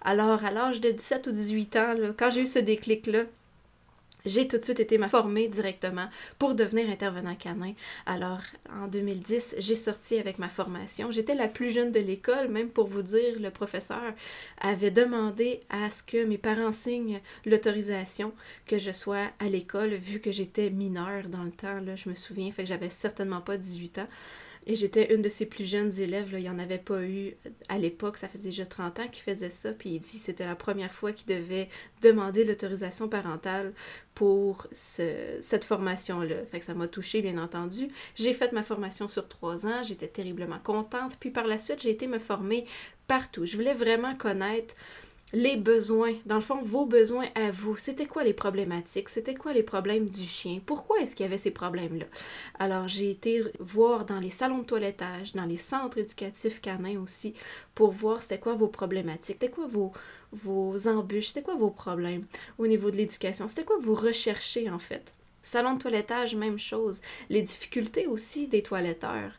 Alors, 0.00 0.44
à 0.44 0.50
l'âge 0.50 0.80
de 0.80 0.90
17 0.90 1.26
ou 1.26 1.32
18 1.32 1.76
ans, 1.76 1.94
quand 2.16 2.30
j'ai 2.30 2.42
eu 2.42 2.46
ce 2.46 2.58
déclic-là, 2.58 3.24
j'ai 4.24 4.48
tout 4.48 4.58
de 4.58 4.62
suite 4.62 4.80
été 4.80 4.98
formée 5.08 5.48
directement 5.48 6.08
pour 6.38 6.54
devenir 6.54 6.88
intervenant 6.88 7.34
canin. 7.34 7.74
Alors, 8.06 8.40
en 8.70 8.86
2010, 8.86 9.56
j'ai 9.58 9.74
sorti 9.74 10.18
avec 10.18 10.38
ma 10.38 10.48
formation. 10.48 11.10
J'étais 11.10 11.34
la 11.34 11.48
plus 11.48 11.70
jeune 11.70 11.92
de 11.92 12.00
l'école, 12.00 12.48
même 12.48 12.68
pour 12.68 12.86
vous 12.86 13.02
dire, 13.02 13.40
le 13.40 13.50
professeur 13.50 14.14
avait 14.60 14.90
demandé 14.90 15.60
à 15.70 15.90
ce 15.90 16.02
que 16.02 16.24
mes 16.24 16.38
parents 16.38 16.72
signent 16.72 17.20
l'autorisation 17.46 18.32
que 18.66 18.78
je 18.78 18.92
sois 18.92 19.30
à 19.38 19.48
l'école, 19.48 19.94
vu 19.94 20.20
que 20.20 20.32
j'étais 20.32 20.70
mineure 20.70 21.28
dans 21.28 21.42
le 21.42 21.50
temps, 21.50 21.80
là, 21.80 21.96
je 21.96 22.08
me 22.08 22.14
souviens, 22.14 22.50
fait 22.52 22.62
que 22.62 22.68
j'avais 22.68 22.90
certainement 22.90 23.40
pas 23.40 23.56
18 23.56 23.98
ans. 23.98 24.08
Et 24.66 24.76
j'étais 24.76 25.12
une 25.14 25.22
de 25.22 25.28
ses 25.28 25.46
plus 25.46 25.64
jeunes 25.64 25.92
élèves. 26.00 26.30
Il 26.32 26.40
n'y 26.40 26.48
en 26.48 26.58
avait 26.58 26.78
pas 26.78 27.02
eu 27.02 27.36
à 27.68 27.78
l'époque. 27.78 28.16
Ça 28.16 28.28
faisait 28.28 28.44
déjà 28.44 28.64
30 28.64 29.00
ans 29.00 29.08
qu'il 29.08 29.22
faisait 29.22 29.50
ça. 29.50 29.72
Puis 29.72 29.90
il 29.90 30.00
dit 30.00 30.18
que 30.18 30.24
c'était 30.24 30.46
la 30.46 30.54
première 30.54 30.92
fois 30.92 31.12
qu'il 31.12 31.34
devait 31.34 31.68
demander 32.00 32.44
l'autorisation 32.44 33.08
parentale 33.08 33.72
pour 34.14 34.68
cette 34.72 35.64
formation-là. 35.64 36.44
Fait 36.46 36.60
que 36.60 36.64
ça 36.64 36.74
m'a 36.74 36.86
touchée, 36.86 37.22
bien 37.22 37.38
entendu. 37.38 37.88
J'ai 38.14 38.34
fait 38.34 38.52
ma 38.52 38.62
formation 38.62 39.08
sur 39.08 39.26
trois 39.26 39.66
ans. 39.66 39.82
J'étais 39.82 40.08
terriblement 40.08 40.60
contente. 40.62 41.16
Puis 41.18 41.30
par 41.30 41.46
la 41.46 41.58
suite, 41.58 41.82
j'ai 41.82 41.90
été 41.90 42.06
me 42.06 42.20
former 42.20 42.64
partout. 43.08 43.44
Je 43.44 43.56
voulais 43.56 43.74
vraiment 43.74 44.14
connaître 44.14 44.74
les 45.32 45.56
besoins, 45.56 46.14
dans 46.26 46.34
le 46.34 46.42
fond, 46.42 46.60
vos 46.62 46.84
besoins 46.84 47.28
à 47.34 47.50
vous. 47.50 47.76
C'était 47.76 48.06
quoi 48.06 48.22
les 48.22 48.34
problématiques? 48.34 49.08
C'était 49.08 49.34
quoi 49.34 49.52
les 49.52 49.62
problèmes 49.62 50.08
du 50.08 50.26
chien? 50.26 50.60
Pourquoi 50.64 51.00
est-ce 51.00 51.16
qu'il 51.16 51.24
y 51.24 51.28
avait 51.28 51.38
ces 51.38 51.50
problèmes-là? 51.50 52.04
Alors, 52.58 52.88
j'ai 52.88 53.10
été 53.10 53.42
voir 53.58 54.04
dans 54.04 54.20
les 54.20 54.30
salons 54.30 54.58
de 54.58 54.64
toilettage, 54.64 55.32
dans 55.32 55.46
les 55.46 55.56
centres 55.56 55.98
éducatifs 55.98 56.60
canins 56.60 57.00
aussi, 57.00 57.34
pour 57.74 57.92
voir 57.92 58.22
c'était 58.22 58.38
quoi 58.38 58.54
vos 58.54 58.68
problématiques, 58.68 59.38
c'était 59.40 59.50
quoi 59.50 59.66
vos, 59.66 59.92
vos 60.32 60.86
embûches, 60.86 61.28
c'était 61.28 61.42
quoi 61.42 61.56
vos 61.56 61.70
problèmes 61.70 62.26
au 62.58 62.66
niveau 62.66 62.90
de 62.90 62.96
l'éducation, 62.96 63.48
c'était 63.48 63.64
quoi 63.64 63.78
vous 63.80 63.94
recherchez 63.94 64.68
en 64.68 64.78
fait? 64.78 65.14
Salon 65.44 65.74
de 65.74 65.80
toilettage, 65.80 66.36
même 66.36 66.58
chose. 66.58 67.00
Les 67.28 67.42
difficultés 67.42 68.06
aussi 68.06 68.46
des 68.46 68.62
toiletteurs 68.62 69.32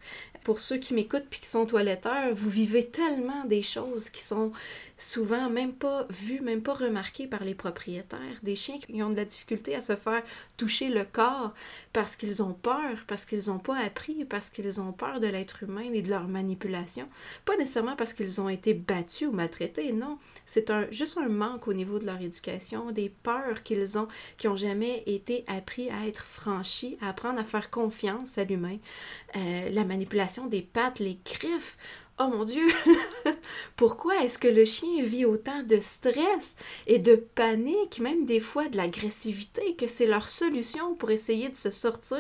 pour 0.44 0.60
ceux 0.60 0.78
qui 0.78 0.94
m'écoutent 0.94 1.28
puis 1.30 1.40
qui 1.40 1.48
sont 1.48 1.66
toiletteurs, 1.66 2.34
vous 2.34 2.50
vivez 2.50 2.88
tellement 2.88 3.46
des 3.46 3.64
choses 3.64 4.10
qui 4.10 4.22
sont 4.22 4.52
souvent 4.98 5.50
même 5.50 5.74
pas 5.74 6.06
vues, 6.10 6.42
même 6.42 6.62
pas 6.62 6.74
remarquées 6.74 7.28
par 7.28 7.44
les 7.44 7.56
propriétaires. 7.56 8.40
Des 8.44 8.56
chiens 8.56 8.78
qui 8.78 9.02
ont 9.04 9.10
de 9.10 9.16
la 9.16 9.26
difficulté 9.26 9.76
à 9.76 9.82
se 9.82 9.96
faire 9.96 10.24
toucher 10.58 10.90
le 10.90 11.04
corps 11.04 11.54
parce 11.92 12.16
qu'ils 12.16 12.42
ont 12.42 12.54
peur, 12.54 13.04
parce 13.08 13.26
qu'ils 13.26 13.48
n'ont 13.48 13.60
pas 13.60 13.78
appris, 13.78 14.26
parce 14.26 14.50
qu'ils 14.50 14.80
ont 14.82 14.92
peur 14.92 15.20
de 15.20 15.28
l'être 15.28 15.64
humain 15.64 15.92
et 15.94 16.02
de 16.02 16.10
leur 16.10 16.28
manipulation. 16.28 17.08
Pas 17.46 17.58
nécessairement 17.58 17.96
parce 17.96 18.14
qu'ils 18.14 18.42
ont 18.42 18.50
été 18.50 18.74
battus 18.74 19.28
ou 19.28 19.32
maltraités, 19.32 19.92
non. 19.92 20.18
C'est 20.46 20.70
un, 20.70 20.88
juste 20.92 21.18
un 21.18 21.30
manque 21.30 21.68
au 21.68 21.74
niveau 21.74 22.00
de 22.00 22.06
leur 22.06 22.22
éducation, 22.22 22.92
des 22.92 23.10
peurs 23.10 23.64
qu'ils 23.64 23.98
ont, 23.98 24.08
qui 24.38 24.48
n'ont 24.48 24.56
jamais 24.56 25.04
été 25.06 25.44
appris 25.48 25.90
à 25.90 26.08
être 26.08 26.24
franchis, 26.24 26.98
à 27.02 27.10
apprendre 27.10 27.40
à 27.40 27.44
faire 27.44 27.70
confiance 27.70 28.38
à 28.38 28.44
l'humain. 28.44 28.78
Euh, 29.36 29.70
la 29.70 29.84
manipulation 29.84 30.48
des 30.48 30.62
pattes, 30.62 31.00
les 31.00 31.18
griffes, 31.26 31.78
Oh 32.20 32.28
mon 32.28 32.46
Dieu, 32.46 32.68
pourquoi 33.76 34.24
est-ce 34.24 34.38
que 34.38 34.48
le 34.48 34.66
chien 34.66 35.04
vit 35.04 35.26
autant 35.26 35.64
de 35.64 35.80
stress 35.80 36.56
et 36.86 37.00
de 37.00 37.16
panique, 37.16 38.00
même 38.00 38.28
des 38.28 38.40
fois 38.40 38.70
de 38.70 38.78
l'agressivité, 38.78 39.76
que 39.76 39.88
c'est 39.88 40.06
leur 40.06 40.30
solution 40.30 40.94
pour 40.94 41.10
essayer 41.10 41.50
de 41.50 41.56
se 41.56 41.72
sortir 41.72 42.20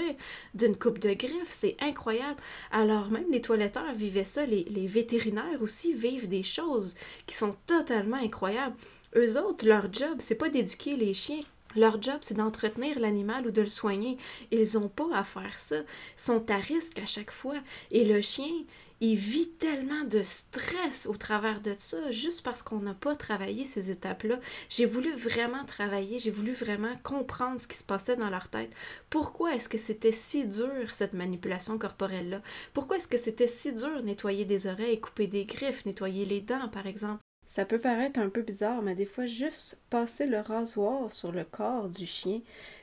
d'une 0.55 0.75
coupe 0.75 0.97
de 0.97 1.13
griffes? 1.13 1.51
C'est 1.51 1.77
incroyable. 1.79 2.41
Alors 2.71 3.11
même 3.11 3.29
les 3.31 3.41
toiletteurs 3.41 3.93
vivaient 3.93 4.25
ça, 4.25 4.47
les, 4.47 4.63
les 4.63 4.87
vétérinaires 4.87 5.61
aussi 5.61 5.93
vivent 5.93 6.27
des 6.27 6.43
choses 6.43 6.95
qui 7.27 7.35
sont 7.35 7.55
totalement 7.67 8.17
incroyables. 8.17 8.75
Eux 9.15 9.37
autres, 9.37 9.67
leur 9.67 9.93
job, 9.93 10.15
c'est 10.17 10.33
pas 10.33 10.49
d'éduquer 10.49 10.95
les 10.95 11.13
chiens, 11.13 11.41
leur 11.75 12.01
job, 12.01 12.17
c'est 12.21 12.37
d'entretenir 12.37 12.99
l'animal 12.99 13.47
ou 13.47 13.51
de 13.51 13.61
le 13.61 13.69
soigner. 13.69 14.17
Ils 14.51 14.73
n'ont 14.73 14.89
pas 14.89 15.07
à 15.13 15.23
faire 15.23 15.57
ça. 15.57 15.77
Ils 15.77 15.83
sont 16.17 16.49
à 16.51 16.57
risque 16.57 16.99
à 16.99 17.05
chaque 17.05 17.31
fois. 17.31 17.55
Et 17.91 18.05
le 18.05 18.21
chien, 18.21 18.63
il 19.03 19.17
vit 19.17 19.49
tellement 19.59 20.05
de 20.05 20.23
stress 20.23 21.07
au 21.07 21.17
travers 21.17 21.59
de 21.59 21.75
ça, 21.77 22.09
juste 22.09 22.41
parce 22.41 22.63
qu'on 22.63 22.79
n'a 22.79 22.93
pas 22.93 23.17
travaillé 23.17 23.65
ces 23.65 23.91
étapes-là. 23.91 24.39
J'ai 24.69 24.85
voulu 24.85 25.11
vraiment 25.11 25.65
travailler, 25.65 26.19
j'ai 26.19 26.31
voulu 26.31 26.53
vraiment 26.53 26.95
comprendre 27.03 27.59
ce 27.59 27.67
qui 27.67 27.75
se 27.75 27.83
passait 27.83 28.15
dans 28.15 28.29
leur 28.29 28.47
tête. 28.47 28.71
Pourquoi 29.09 29.55
est-ce 29.55 29.67
que 29.67 29.77
c'était 29.77 30.13
si 30.13 30.47
dur, 30.47 30.93
cette 30.93 31.11
manipulation 31.11 31.77
corporelle-là? 31.77 32.41
Pourquoi 32.73 32.95
est-ce 32.95 33.09
que 33.09 33.17
c'était 33.17 33.45
si 33.45 33.73
dur 33.73 34.01
nettoyer 34.03 34.45
des 34.45 34.67
oreilles, 34.67 35.01
couper 35.01 35.27
des 35.27 35.43
griffes, 35.43 35.85
nettoyer 35.85 36.23
les 36.23 36.39
dents, 36.39 36.69
par 36.69 36.87
exemple? 36.87 37.19
Ça 37.45 37.65
peut 37.65 37.79
paraître 37.79 38.21
un 38.21 38.29
peu 38.29 38.41
bizarre, 38.41 38.81
mais 38.81 38.95
des 38.95 39.05
fois, 39.05 39.25
juste 39.25 39.81
passer 39.89 40.27
le 40.27 40.39
rasoir 40.39 41.11
sur 41.11 41.33
le 41.33 41.43
corps 41.43 41.89
du 41.89 42.05
chien, 42.05 42.39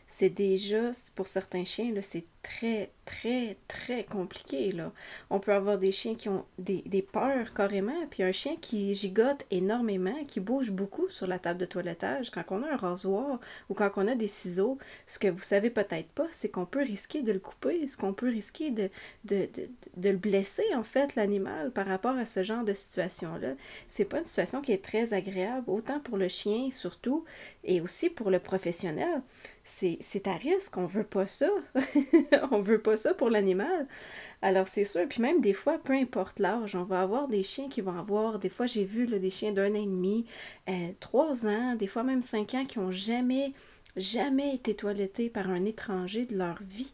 c'est 0.07 0.29
déjà, 0.29 0.91
pour 1.15 1.29
certains 1.29 1.65
chiens, 1.65 1.95
c'est 2.03 2.25
très, 2.43 2.91
très, 3.05 3.57
très 3.69 4.05
compliqué. 4.05 4.73
On 5.29 5.41
peut 5.41 5.53
avoir 5.53 5.79
des 5.79 5.93
chiens 5.93 6.15
qui 6.15 6.29
ont 6.29 6.45
des, 6.59 7.07
peurs 7.13 7.53
carrément, 7.55 8.07
puis 8.11 8.23
un 8.23 8.33
chien 8.33 8.57
qui 8.61 8.95
gigote 8.95 9.45
énormément, 9.51 10.25
qui 10.27 10.41
bouge 10.41 10.71
beaucoup 10.71 11.09
sur 11.11 11.27
la 11.27 11.39
table 11.39 11.59
de 11.59 11.67
toilettage. 11.67 12.31
Quand 12.31 12.45
on 12.51 12.63
a 12.63 12.73
un 12.73 12.77
rasoir 12.77 13.41
ou 13.69 13.75
quand 13.75 13.91
on 13.97 14.09
a 14.09 14.15
des 14.15 14.27
ciseaux, 14.27 14.79
ce 15.07 15.19
que 15.19 15.29
vous 15.29 15.43
savez 15.43 15.71
peut-être 15.71 16.09
pas, 16.09 16.27
c'est 16.33 16.49
qu'on 16.49 16.67
peut 16.67 16.83
risquer 16.83 17.23
de 17.23 17.33
le 17.33 17.41
couper, 17.41 17.87
ce 17.87 17.97
qu'on 17.97 18.13
peut 18.13 18.29
risquer 18.29 18.71
de, 18.71 18.91
le 19.29 20.17
blesser, 20.17 20.75
en 20.75 20.85
fait, 20.85 21.15
l'animal, 21.17 21.71
par 21.73 21.87
rapport 21.87 22.17
à 22.17 22.27
ce 22.27 22.43
genre 22.43 22.65
de 22.65 22.73
situation-là. 22.73 23.55
C'est 23.89 24.05
pas 24.05 24.19
une 24.19 24.25
situation 24.25 24.61
qui 24.61 24.73
est 24.73 24.85
très 24.85 25.13
agréable, 25.13 25.69
autant 25.69 26.01
pour 26.01 26.17
le 26.17 26.29
chien, 26.29 26.71
surtout, 26.71 27.25
et 27.65 27.81
aussi 27.81 28.09
pour 28.09 28.31
le 28.31 28.39
professionnel 28.39 29.23
c'est 29.65 30.27
à 30.27 30.35
risque, 30.35 30.77
on 30.77 30.87
veut 30.87 31.05
pas 31.05 31.27
ça. 31.27 31.51
on 32.51 32.61
veut 32.61 32.81
pas 32.81 32.97
ça 32.97 33.15
pour 33.15 33.31
l'animal. 33.31 33.87
Alors 34.43 34.69
c'est 34.69 34.85
sûr, 34.85 35.07
puis 35.09 35.21
même 35.21 35.41
des 35.41 35.53
fois, 35.53 35.79
peu 35.79 35.93
importe 35.93 36.39
l'âge, 36.39 36.75
on 36.75 36.85
va 36.85 37.03
avoir 37.03 37.29
des 37.29 37.43
chiens 37.43 37.69
qui 37.69 37.83
vont 37.83 37.99
avoir, 37.99 38.39
des 38.39 38.49
fois 38.49 38.67
j'ai 38.67 38.85
vu 38.85 39.07
des 39.07 39.31
chiens 39.31 39.53
d'un 39.53 39.73
an 39.73 39.75
et 39.75 39.87
demi, 39.87 40.25
euh, 40.69 40.89
trois 40.99 41.47
ans, 41.47 41.75
des 41.75 41.87
fois 41.87 42.05
même 42.05 42.23
cinq 42.23 42.55
ans 42.55 42.65
qui 42.65 42.79
ont 42.79 42.91
jamais, 42.91 43.53
jamais 43.97 44.55
été 44.55 44.75
toilettés 44.75 45.29
par 45.29 45.51
un 45.51 45.65
étranger 45.65 46.25
de 46.25 46.37
leur 46.37 46.59
vie. 46.63 46.93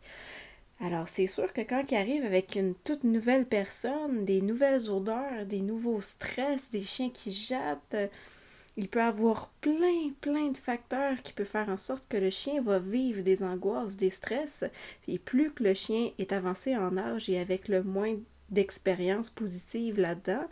Alors 0.81 1.09
c'est 1.09 1.27
sûr 1.27 1.53
que 1.53 1.63
quand 1.63 1.85
ils 1.91 1.97
arrivent 1.97 2.25
avec 2.25 2.57
une 2.57 2.75
toute 2.75 3.05
nouvelle 3.05 3.47
personne, 3.47 4.25
des 4.25 4.43
nouvelles 4.43 4.91
odeurs, 4.91 5.47
des 5.47 5.61
nouveaux 5.61 6.01
stress, 6.01 6.71
des 6.71 6.83
chiens 6.83 7.11
qui 7.11 7.31
jappent, 7.31 7.97
il 8.77 8.89
peut 8.89 9.03
avoir 9.03 9.51
plein, 9.61 10.11
plein 10.21 10.51
de 10.51 10.57
facteurs 10.57 11.23
qui 11.23 11.33
peuvent 11.33 11.47
faire 11.47 11.69
en 11.69 11.79
sorte 11.79 12.07
que 12.09 12.17
le 12.17 12.31
chien 12.31 12.61
va 12.61 12.79
vivre 12.79 13.23
des 13.23 13.43
angoisses, 13.43 13.97
des 13.97 14.11
stress. 14.11 14.65
Et 15.09 15.19
plus 15.19 15.51
que 15.51 15.65
le 15.65 15.75
chien 15.75 16.11
est 16.19 16.33
avancé 16.33 16.77
en 16.77 16.97
âge 16.97 17.31
et 17.31 17.39
avec 17.39 17.69
le 17.69 17.83
moins 17.83 18.17
d'expérience 18.51 19.31
positive 19.31 19.99
là-dedans, 19.99 20.45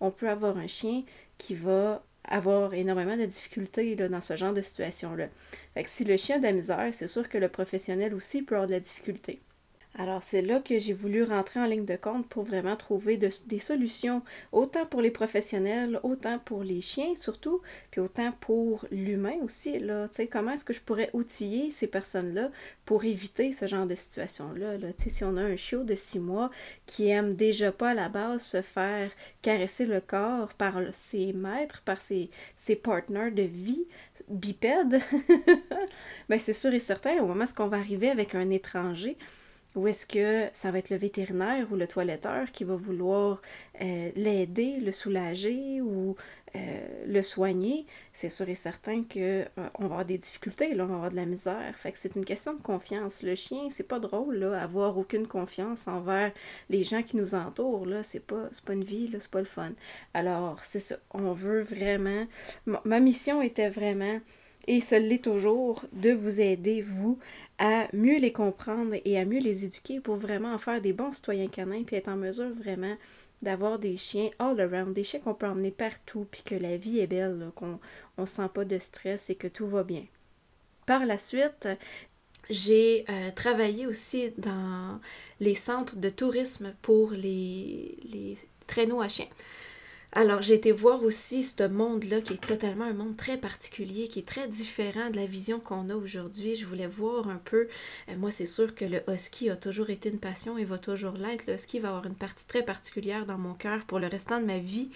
on 0.00 0.10
peut 0.10 0.28
avoir 0.28 0.58
un 0.58 0.68
chien 0.68 1.02
qui 1.38 1.54
va 1.54 2.02
avoir 2.24 2.72
énormément 2.72 3.16
de 3.16 3.26
difficultés 3.26 3.96
dans 3.96 4.20
ce 4.20 4.36
genre 4.36 4.54
de 4.54 4.62
situation-là. 4.62 5.28
Si 5.86 6.04
le 6.04 6.16
chien 6.16 6.36
a 6.36 6.38
de 6.38 6.44
la 6.44 6.52
misère, 6.52 6.90
c'est 6.92 7.08
sûr 7.08 7.28
que 7.28 7.38
le 7.38 7.48
professionnel 7.48 8.14
aussi 8.14 8.42
peut 8.42 8.54
avoir 8.54 8.68
de 8.68 8.74
la 8.74 8.80
difficulté. 8.80 9.40
Alors 9.98 10.22
c'est 10.22 10.40
là 10.40 10.58
que 10.58 10.78
j'ai 10.78 10.94
voulu 10.94 11.22
rentrer 11.22 11.60
en 11.60 11.66
ligne 11.66 11.84
de 11.84 11.96
compte 11.96 12.26
pour 12.26 12.44
vraiment 12.44 12.76
trouver 12.76 13.18
des 13.18 13.58
solutions, 13.58 14.22
autant 14.50 14.86
pour 14.86 15.02
les 15.02 15.10
professionnels, 15.10 16.00
autant 16.02 16.38
pour 16.38 16.64
les 16.64 16.80
chiens 16.80 17.14
surtout, 17.14 17.60
puis 17.90 18.00
autant 18.00 18.32
pour 18.40 18.86
l'humain 18.90 19.36
aussi. 19.42 19.78
Là, 19.78 20.08
comment 20.30 20.52
est-ce 20.52 20.64
que 20.64 20.72
je 20.72 20.80
pourrais 20.80 21.10
outiller 21.12 21.70
ces 21.72 21.86
personnes-là 21.86 22.50
pour 22.86 23.04
éviter 23.04 23.52
ce 23.52 23.66
genre 23.66 23.86
de 23.86 23.94
situation-là? 23.94 24.78
Là? 24.78 24.88
Si 24.96 25.24
on 25.24 25.36
a 25.36 25.42
un 25.42 25.56
chiot 25.56 25.84
de 25.84 25.94
six 25.94 26.20
mois 26.20 26.50
qui 26.86 27.08
aime 27.08 27.34
déjà 27.34 27.70
pas 27.70 27.90
à 27.90 27.94
la 27.94 28.08
base 28.08 28.42
se 28.42 28.62
faire 28.62 29.10
caresser 29.42 29.84
le 29.84 30.00
corps 30.00 30.54
par 30.54 30.80
ses 30.92 31.34
maîtres, 31.34 31.82
par 31.82 32.00
ses, 32.00 32.30
ses 32.56 32.76
partenaires 32.76 33.32
de 33.32 33.42
vie 33.42 33.86
bipèdes, 34.28 35.00
ben 36.30 36.38
c'est 36.38 36.54
sûr 36.54 36.72
et 36.72 36.80
certain, 36.80 37.18
au 37.18 37.26
moment 37.26 37.44
où 37.44 37.62
on 37.62 37.68
va 37.68 37.76
arriver 37.76 38.08
avec 38.08 38.34
un 38.34 38.48
étranger, 38.48 39.18
ou 39.74 39.88
est-ce 39.88 40.06
que 40.06 40.48
ça 40.52 40.70
va 40.70 40.78
être 40.78 40.90
le 40.90 40.96
vétérinaire 40.96 41.66
ou 41.70 41.76
le 41.76 41.86
toiletteur 41.86 42.50
qui 42.52 42.64
va 42.64 42.76
vouloir 42.76 43.40
euh, 43.80 44.10
l'aider, 44.16 44.78
le 44.80 44.92
soulager 44.92 45.80
ou 45.80 46.14
euh, 46.54 47.04
le 47.06 47.22
soigner? 47.22 47.86
C'est 48.12 48.28
sûr 48.28 48.48
et 48.48 48.54
certain 48.54 49.02
qu'on 49.02 49.20
euh, 49.20 49.44
va 49.56 49.84
avoir 49.84 50.04
des 50.04 50.18
difficultés, 50.18 50.74
là, 50.74 50.84
on 50.84 50.88
va 50.88 50.94
avoir 50.94 51.10
de 51.10 51.16
la 51.16 51.24
misère. 51.24 51.74
Fait 51.76 51.90
que 51.92 51.98
c'est 51.98 52.16
une 52.16 52.24
question 52.26 52.52
de 52.52 52.60
confiance. 52.60 53.22
Le 53.22 53.34
chien, 53.34 53.68
c'est 53.70 53.88
pas 53.88 53.98
drôle, 53.98 54.36
là, 54.36 54.62
avoir 54.62 54.98
aucune 54.98 55.26
confiance 55.26 55.88
envers 55.88 56.32
les 56.68 56.84
gens 56.84 57.02
qui 57.02 57.16
nous 57.16 57.34
entourent, 57.34 57.86
là. 57.86 58.02
C'est 58.02 58.20
pas, 58.20 58.50
pas 58.66 58.74
une 58.74 58.84
vie, 58.84 59.08
là, 59.08 59.20
c'est 59.20 59.30
pas 59.30 59.40
le 59.40 59.46
fun. 59.46 59.72
Alors, 60.12 60.62
c'est 60.64 60.80
ça. 60.80 60.96
On 61.12 61.32
veut 61.32 61.62
vraiment... 61.62 62.26
Ma 62.66 63.00
mission 63.00 63.40
était 63.40 63.70
vraiment 63.70 64.20
et 64.68 64.80
ce 64.80 64.94
l'est 64.94 65.24
toujours, 65.24 65.84
de 65.92 66.12
vous 66.12 66.40
aider, 66.40 66.82
vous, 66.82 67.18
à 67.62 67.86
mieux 67.92 68.18
les 68.18 68.32
comprendre 68.32 68.96
et 69.04 69.18
à 69.20 69.24
mieux 69.24 69.38
les 69.38 69.64
éduquer 69.64 70.00
pour 70.00 70.16
vraiment 70.16 70.52
en 70.52 70.58
faire 70.58 70.82
des 70.82 70.92
bons 70.92 71.12
citoyens 71.12 71.46
canins, 71.46 71.84
puis 71.84 71.94
être 71.94 72.08
en 72.08 72.16
mesure 72.16 72.52
vraiment 72.52 72.96
d'avoir 73.40 73.78
des 73.78 73.96
chiens 73.96 74.30
all 74.40 74.60
around, 74.60 74.92
des 74.92 75.04
chiens 75.04 75.20
qu'on 75.20 75.34
peut 75.34 75.46
emmener 75.46 75.70
partout, 75.70 76.26
puis 76.28 76.42
que 76.42 76.56
la 76.56 76.76
vie 76.76 76.98
est 76.98 77.06
belle, 77.06 77.52
qu'on 77.54 77.78
ne 78.18 78.26
sent 78.26 78.48
pas 78.52 78.64
de 78.64 78.80
stress 78.80 79.30
et 79.30 79.36
que 79.36 79.46
tout 79.46 79.68
va 79.68 79.84
bien. 79.84 80.04
Par 80.86 81.06
la 81.06 81.18
suite, 81.18 81.68
j'ai 82.50 83.04
euh, 83.08 83.30
travaillé 83.30 83.86
aussi 83.86 84.30
dans 84.38 84.98
les 85.38 85.54
centres 85.54 85.94
de 85.96 86.08
tourisme 86.08 86.74
pour 86.82 87.12
les, 87.12 87.96
les 88.12 88.36
traîneaux 88.66 89.02
à 89.02 89.08
chiens. 89.08 89.28
Alors, 90.14 90.42
j'ai 90.42 90.52
été 90.52 90.72
voir 90.72 91.02
aussi 91.04 91.42
ce 91.42 91.66
monde-là 91.66 92.20
qui 92.20 92.34
est 92.34 92.46
totalement 92.46 92.84
un 92.84 92.92
monde 92.92 93.16
très 93.16 93.38
particulier, 93.38 94.08
qui 94.08 94.18
est 94.18 94.28
très 94.28 94.46
différent 94.46 95.08
de 95.08 95.16
la 95.16 95.24
vision 95.24 95.58
qu'on 95.58 95.88
a 95.88 95.94
aujourd'hui. 95.94 96.54
Je 96.54 96.66
voulais 96.66 96.86
voir 96.86 97.30
un 97.30 97.40
peu, 97.42 97.66
euh, 98.10 98.16
moi 98.18 98.30
c'est 98.30 98.44
sûr 98.44 98.74
que 98.74 98.84
le 98.84 99.00
husky 99.08 99.48
a 99.48 99.56
toujours 99.56 99.88
été 99.88 100.10
une 100.10 100.18
passion 100.18 100.58
et 100.58 100.64
va 100.64 100.76
toujours 100.76 101.14
l'être. 101.14 101.46
Le 101.46 101.54
husky 101.54 101.78
va 101.78 101.88
avoir 101.88 102.04
une 102.04 102.14
partie 102.14 102.46
très 102.46 102.62
particulière 102.62 103.24
dans 103.24 103.38
mon 103.38 103.54
cœur 103.54 103.86
pour 103.86 104.00
le 104.00 104.06
restant 104.06 104.38
de 104.38 104.44
ma 104.44 104.58
vie. 104.58 104.90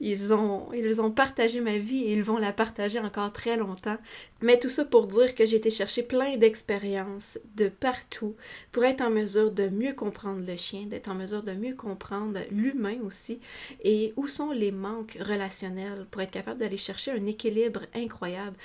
Ils 0.00 0.32
ont, 0.32 0.72
ils 0.72 1.00
ont 1.00 1.12
partagé 1.12 1.60
ma 1.60 1.78
vie 1.78 2.02
et 2.02 2.14
ils 2.14 2.24
vont 2.24 2.38
la 2.38 2.52
partager 2.52 2.98
encore 2.98 3.32
très 3.32 3.56
longtemps. 3.56 3.98
Mais 4.42 4.58
tout 4.58 4.70
ça 4.70 4.84
pour 4.84 5.06
dire 5.06 5.36
que 5.36 5.46
j'ai 5.46 5.56
été 5.56 5.70
chercher 5.70 6.02
plein 6.02 6.36
d'expériences 6.36 7.38
de 7.54 7.68
partout 7.68 8.34
pour 8.72 8.84
être 8.84 9.02
en 9.02 9.10
mesure 9.10 9.52
de 9.52 9.68
mieux 9.68 9.94
comprendre 9.94 10.44
le 10.44 10.56
chien, 10.56 10.86
d'être 10.86 11.08
en 11.08 11.14
mesure 11.14 11.44
de 11.44 11.52
mieux 11.52 11.74
comprendre 11.74 12.40
l'humain 12.50 12.98
aussi 13.04 13.40
et 13.82 14.12
où 14.16 14.26
sont 14.26 14.47
les 14.52 14.72
manques 14.72 15.18
relationnels 15.20 16.06
pour 16.10 16.22
être 16.22 16.30
capable 16.30 16.58
d'aller 16.58 16.76
chercher 16.76 17.12
un 17.12 17.26
équilibre 17.26 17.82
incroyable? 17.94 18.56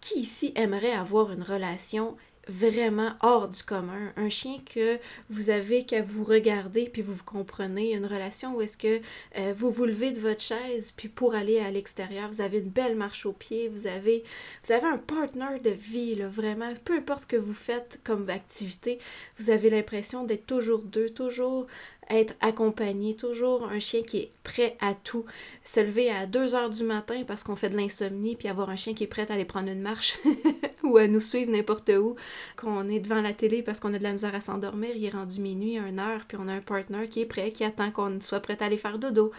Qui 0.00 0.20
ici 0.20 0.52
aimerait 0.54 0.92
avoir 0.92 1.32
une 1.32 1.42
relation 1.42 2.16
vraiment 2.46 3.12
hors 3.20 3.48
du 3.48 3.62
commun? 3.62 4.12
Un 4.16 4.30
chien 4.30 4.58
que 4.64 4.98
vous 5.28 5.50
avez 5.50 5.84
qu'à 5.84 6.02
vous 6.02 6.24
regarder 6.24 6.88
puis 6.88 7.02
vous 7.02 7.14
vous 7.14 7.24
comprenez. 7.24 7.94
Une 7.94 8.06
relation 8.06 8.54
où 8.54 8.62
est-ce 8.62 8.78
que 8.78 9.00
euh, 9.36 9.52
vous 9.56 9.70
vous 9.70 9.84
levez 9.84 10.12
de 10.12 10.20
votre 10.20 10.40
chaise 10.40 10.92
puis 10.96 11.08
pour 11.08 11.34
aller 11.34 11.58
à 11.58 11.70
l'extérieur, 11.70 12.30
vous 12.30 12.40
avez 12.40 12.58
une 12.58 12.70
belle 12.70 12.96
marche 12.96 13.26
au 13.26 13.32
pied, 13.32 13.68
vous 13.68 13.86
avez, 13.86 14.24
vous 14.64 14.72
avez 14.72 14.86
un 14.86 14.98
partner 14.98 15.58
de 15.62 15.70
vie, 15.70 16.14
là, 16.14 16.28
vraiment. 16.28 16.72
Peu 16.84 16.94
importe 16.94 17.22
ce 17.22 17.26
que 17.26 17.36
vous 17.36 17.52
faites 17.52 18.00
comme 18.04 18.30
activité, 18.30 18.98
vous 19.38 19.50
avez 19.50 19.68
l'impression 19.68 20.24
d'être 20.24 20.46
toujours 20.46 20.82
deux, 20.82 21.10
toujours 21.10 21.66
être 22.10 22.34
accompagné, 22.40 23.14
toujours 23.14 23.64
un 23.64 23.80
chien 23.80 24.02
qui 24.02 24.18
est 24.18 24.30
prêt 24.44 24.76
à 24.80 24.94
tout. 24.94 25.24
Se 25.64 25.80
lever 25.80 26.10
à 26.10 26.26
2 26.26 26.54
heures 26.54 26.70
du 26.70 26.82
matin 26.82 27.24
parce 27.26 27.42
qu'on 27.42 27.56
fait 27.56 27.68
de 27.68 27.76
l'insomnie, 27.76 28.36
puis 28.36 28.48
avoir 28.48 28.70
un 28.70 28.76
chien 28.76 28.94
qui 28.94 29.04
est 29.04 29.08
prêt 29.08 29.26
à 29.30 29.34
aller 29.34 29.44
prendre 29.44 29.68
une 29.68 29.82
marche 29.82 30.18
ou 30.82 30.96
à 30.96 31.06
nous 31.06 31.20
suivre 31.20 31.50
n'importe 31.50 31.90
où. 31.90 32.16
Qu'on 32.56 32.88
est 32.88 33.00
devant 33.00 33.20
la 33.20 33.32
télé 33.32 33.62
parce 33.62 33.80
qu'on 33.80 33.92
a 33.94 33.98
de 33.98 34.02
la 34.02 34.12
misère 34.12 34.34
à 34.34 34.40
s'endormir, 34.40 34.90
il 34.96 35.04
est 35.04 35.10
rendu 35.10 35.40
minuit, 35.40 35.78
1 35.78 35.98
heure, 35.98 36.24
puis 36.26 36.38
on 36.40 36.48
a 36.48 36.52
un 36.52 36.60
partner 36.60 37.08
qui 37.08 37.20
est 37.20 37.26
prêt, 37.26 37.52
qui 37.52 37.64
attend 37.64 37.90
qu'on 37.90 38.20
soit 38.20 38.40
prêt 38.40 38.56
à 38.60 38.64
aller 38.64 38.78
faire 38.78 38.98
dodo. 38.98 39.32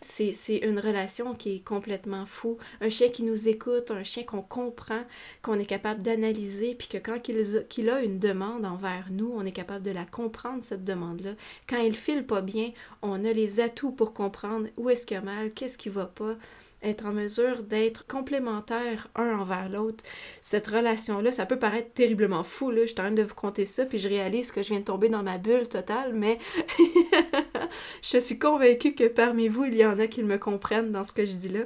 C'est 0.00 0.58
une 0.62 0.78
relation 0.78 1.34
qui 1.34 1.56
est 1.56 1.64
complètement 1.64 2.26
fou. 2.26 2.58
Un 2.80 2.90
chien 2.90 3.08
qui 3.08 3.22
nous 3.22 3.48
écoute, 3.48 3.90
un 3.90 4.04
chien 4.04 4.24
qu'on 4.24 4.42
comprend, 4.42 5.02
qu'on 5.42 5.58
est 5.58 5.66
capable 5.66 6.02
d'analyser, 6.02 6.74
puis 6.74 6.88
que 6.88 6.98
quand 6.98 7.28
il, 7.28 7.90
a 7.90 8.02
une 8.02 8.18
demande 8.18 8.64
envers 8.64 9.06
nous, 9.10 9.32
on 9.34 9.44
est 9.44 9.52
capable 9.52 9.84
de 9.84 9.90
la 9.90 10.04
comprendre, 10.04 10.62
cette 10.62 10.84
demande-là. 10.84 11.32
Quand 11.68 11.78
il 11.78 11.94
file 11.94 12.15
pas 12.22 12.40
bien, 12.40 12.72
on 13.02 13.24
a 13.24 13.32
les 13.32 13.60
atouts 13.60 13.92
pour 13.92 14.12
comprendre 14.12 14.68
où 14.76 14.90
est-ce 14.90 15.06
qu'il 15.06 15.16
y 15.16 15.18
a 15.18 15.22
mal, 15.22 15.52
qu'est-ce 15.52 15.78
qui 15.78 15.88
va 15.88 16.06
pas, 16.06 16.34
être 16.82 17.06
en 17.06 17.12
mesure 17.12 17.62
d'être 17.62 18.06
complémentaires 18.06 19.08
un 19.14 19.38
envers 19.38 19.68
l'autre. 19.68 20.04
Cette 20.42 20.66
relation-là, 20.66 21.32
ça 21.32 21.46
peut 21.46 21.58
paraître 21.58 21.92
terriblement 21.92 22.44
fou, 22.44 22.72
je 22.72 22.86
suis 22.86 22.92
en 23.00 23.04
train 23.04 23.10
de 23.12 23.22
vous 23.22 23.34
compter 23.34 23.64
ça, 23.64 23.86
puis 23.86 23.98
je 23.98 24.08
réalise 24.08 24.52
que 24.52 24.62
je 24.62 24.68
viens 24.68 24.80
de 24.80 24.84
tomber 24.84 25.08
dans 25.08 25.22
ma 25.22 25.38
bulle 25.38 25.68
totale, 25.68 26.12
mais 26.14 26.38
je 28.02 28.18
suis 28.18 28.38
convaincue 28.38 28.94
que 28.94 29.08
parmi 29.08 29.48
vous, 29.48 29.64
il 29.64 29.76
y 29.76 29.84
en 29.84 29.98
a 29.98 30.06
qui 30.06 30.22
me 30.22 30.38
comprennent 30.38 30.92
dans 30.92 31.04
ce 31.04 31.12
que 31.12 31.26
je 31.26 31.34
dis 31.36 31.48
là. 31.48 31.60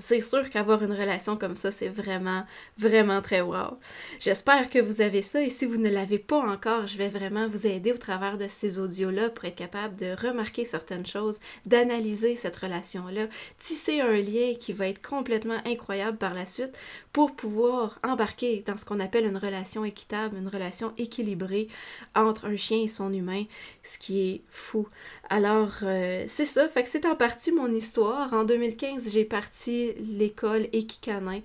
C'est 0.00 0.20
sûr 0.20 0.48
qu'avoir 0.50 0.82
une 0.82 0.92
relation 0.92 1.36
comme 1.36 1.56
ça, 1.56 1.72
c'est 1.72 1.88
vraiment, 1.88 2.44
vraiment 2.76 3.20
très 3.20 3.40
wow. 3.40 3.78
J'espère 4.20 4.70
que 4.70 4.78
vous 4.78 5.00
avez 5.00 5.22
ça 5.22 5.42
et 5.42 5.50
si 5.50 5.66
vous 5.66 5.76
ne 5.76 5.88
l'avez 5.88 6.18
pas 6.18 6.40
encore, 6.40 6.86
je 6.86 6.96
vais 6.96 7.08
vraiment 7.08 7.48
vous 7.48 7.66
aider 7.66 7.92
au 7.92 7.96
travers 7.96 8.38
de 8.38 8.46
ces 8.48 8.78
audios-là 8.78 9.30
pour 9.30 9.44
être 9.44 9.56
capable 9.56 9.96
de 9.96 10.14
remarquer 10.20 10.64
certaines 10.64 11.06
choses, 11.06 11.38
d'analyser 11.66 12.36
cette 12.36 12.56
relation-là, 12.56 13.26
tisser 13.58 14.00
un 14.00 14.16
lien 14.16 14.54
qui 14.58 14.72
va 14.72 14.88
être 14.88 15.06
complètement 15.06 15.58
incroyable 15.64 16.18
par 16.18 16.34
la 16.34 16.46
suite 16.46 16.76
pour 17.12 17.34
pouvoir 17.34 17.98
embarquer 18.04 18.62
dans 18.66 18.76
ce 18.76 18.84
qu'on 18.84 19.00
appelle 19.00 19.26
une 19.26 19.36
relation 19.36 19.84
équitable, 19.84 20.36
une 20.36 20.48
relation 20.48 20.92
équilibrée 20.98 21.68
entre 22.14 22.46
un 22.46 22.56
chien 22.56 22.82
et 22.82 22.88
son 22.88 23.12
humain, 23.12 23.44
ce 23.82 23.98
qui 23.98 24.30
est 24.30 24.42
fou. 24.50 24.88
Alors, 25.30 25.72
euh, 25.82 26.24
c'est 26.28 26.46
ça, 26.46 26.68
fait 26.68 26.84
que 26.84 26.88
c'est 26.88 27.06
en 27.06 27.16
partie 27.16 27.52
mon 27.52 27.70
histoire. 27.70 28.32
En 28.32 28.44
2015, 28.44 29.10
j'ai 29.12 29.24
parti 29.24 29.87
l'école 29.98 30.68
Equicanin, 30.72 31.40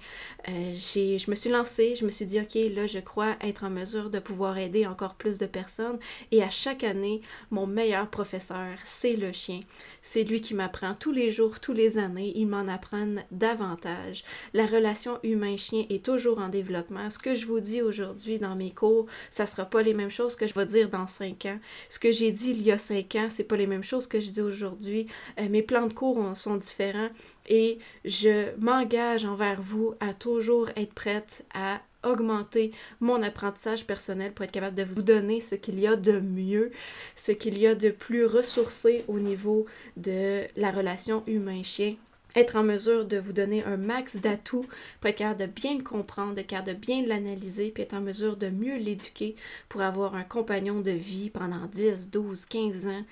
euh, 0.49 0.73
je 0.75 1.29
me 1.29 1.35
suis 1.35 1.49
lancée, 1.49 1.95
je 1.95 2.05
me 2.05 2.11
suis 2.11 2.25
dit, 2.25 2.39
OK, 2.39 2.55
là, 2.75 2.87
je 2.87 2.99
crois 2.99 3.35
être 3.41 3.63
en 3.63 3.69
mesure 3.69 4.09
de 4.09 4.19
pouvoir 4.19 4.57
aider 4.57 4.85
encore 4.85 5.15
plus 5.15 5.37
de 5.37 5.45
personnes. 5.45 5.99
Et 6.31 6.43
à 6.43 6.49
chaque 6.49 6.83
année, 6.83 7.21
mon 7.51 7.67
meilleur 7.67 8.09
professeur, 8.09 8.77
c'est 8.83 9.15
le 9.15 9.31
chien. 9.31 9.61
C'est 10.01 10.23
lui 10.23 10.41
qui 10.41 10.53
m'apprend 10.53 10.93
tous 10.93 11.11
les 11.11 11.31
jours, 11.31 11.59
tous 11.59 11.73
les 11.73 11.97
années. 11.97 12.33
Il 12.35 12.47
m'en 12.47 12.67
apprend 12.67 13.15
davantage. 13.31 14.23
La 14.53 14.65
relation 14.65 15.19
humain-chien 15.23 15.85
est 15.89 16.03
toujours 16.03 16.39
en 16.39 16.49
développement. 16.49 17.09
Ce 17.09 17.19
que 17.19 17.35
je 17.35 17.45
vous 17.45 17.59
dis 17.59 17.81
aujourd'hui 17.81 18.39
dans 18.39 18.55
mes 18.55 18.71
cours, 18.71 19.07
ça 19.31 19.45
sera 19.45 19.65
pas 19.65 19.81
les 19.81 19.93
mêmes 19.93 20.09
choses 20.09 20.35
que 20.35 20.47
je 20.47 20.53
vais 20.53 20.65
dire 20.65 20.89
dans 20.89 21.07
cinq 21.07 21.45
ans. 21.45 21.59
Ce 21.89 21.99
que 21.99 22.11
j'ai 22.11 22.31
dit 22.31 22.51
il 22.51 22.61
y 22.61 22.71
a 22.71 22.77
cinq 22.77 23.15
ans, 23.15 23.27
c'est 23.29 23.43
pas 23.43 23.57
les 23.57 23.67
mêmes 23.67 23.83
choses 23.83 24.07
que 24.07 24.19
je 24.19 24.29
dis 24.29 24.41
aujourd'hui. 24.41 25.07
Euh, 25.39 25.47
mes 25.49 25.61
plans 25.61 25.87
de 25.87 25.93
cours 25.93 26.35
sont 26.35 26.57
différents 26.57 27.09
et 27.47 27.79
je 28.05 28.55
m'engage 28.57 29.25
envers 29.25 29.61
vous 29.61 29.95
à 29.99 30.13
toujours 30.13 30.69
être 30.75 30.93
prête 30.93 31.43
à 31.53 31.81
augmenter 32.03 32.71
mon 32.99 33.21
apprentissage 33.23 33.85
personnel 33.85 34.33
pour 34.33 34.45
être 34.45 34.51
capable 34.51 34.75
de 34.75 34.83
vous 34.83 35.01
donner 35.01 35.39
ce 35.41 35.55
qu'il 35.55 35.79
y 35.79 35.87
a 35.87 35.95
de 35.95 36.19
mieux, 36.19 36.71
ce 37.15 37.31
qu'il 37.31 37.57
y 37.57 37.67
a 37.67 37.75
de 37.75 37.89
plus 37.89 38.25
ressourcé 38.25 39.03
au 39.07 39.19
niveau 39.19 39.65
de 39.97 40.43
la 40.57 40.71
relation 40.71 41.23
humain-chien. 41.27 41.95
Être 42.35 42.55
en 42.55 42.63
mesure 42.63 43.05
de 43.05 43.17
vous 43.17 43.31
donner 43.31 43.63
un 43.63 43.77
max 43.77 44.15
d'atouts 44.15 44.65
pour 44.99 45.09
être 45.09 45.17
capable 45.17 45.41
de 45.41 45.45
bien 45.45 45.77
le 45.77 45.83
comprendre, 45.83 46.33
de 46.33 46.41
capable 46.41 46.69
de 46.69 46.73
bien 46.73 47.05
l'analyser, 47.05 47.69
puis 47.69 47.83
être 47.83 47.93
en 47.93 48.01
mesure 48.01 48.37
de 48.37 48.49
mieux 48.49 48.77
l'éduquer 48.77 49.35
pour 49.69 49.81
avoir 49.81 50.15
un 50.15 50.23
compagnon 50.23 50.81
de 50.81 50.91
vie 50.91 51.29
pendant 51.29 51.67
10, 51.67 52.09
12, 52.09 52.45
15 52.45 52.87
ans 52.87 53.03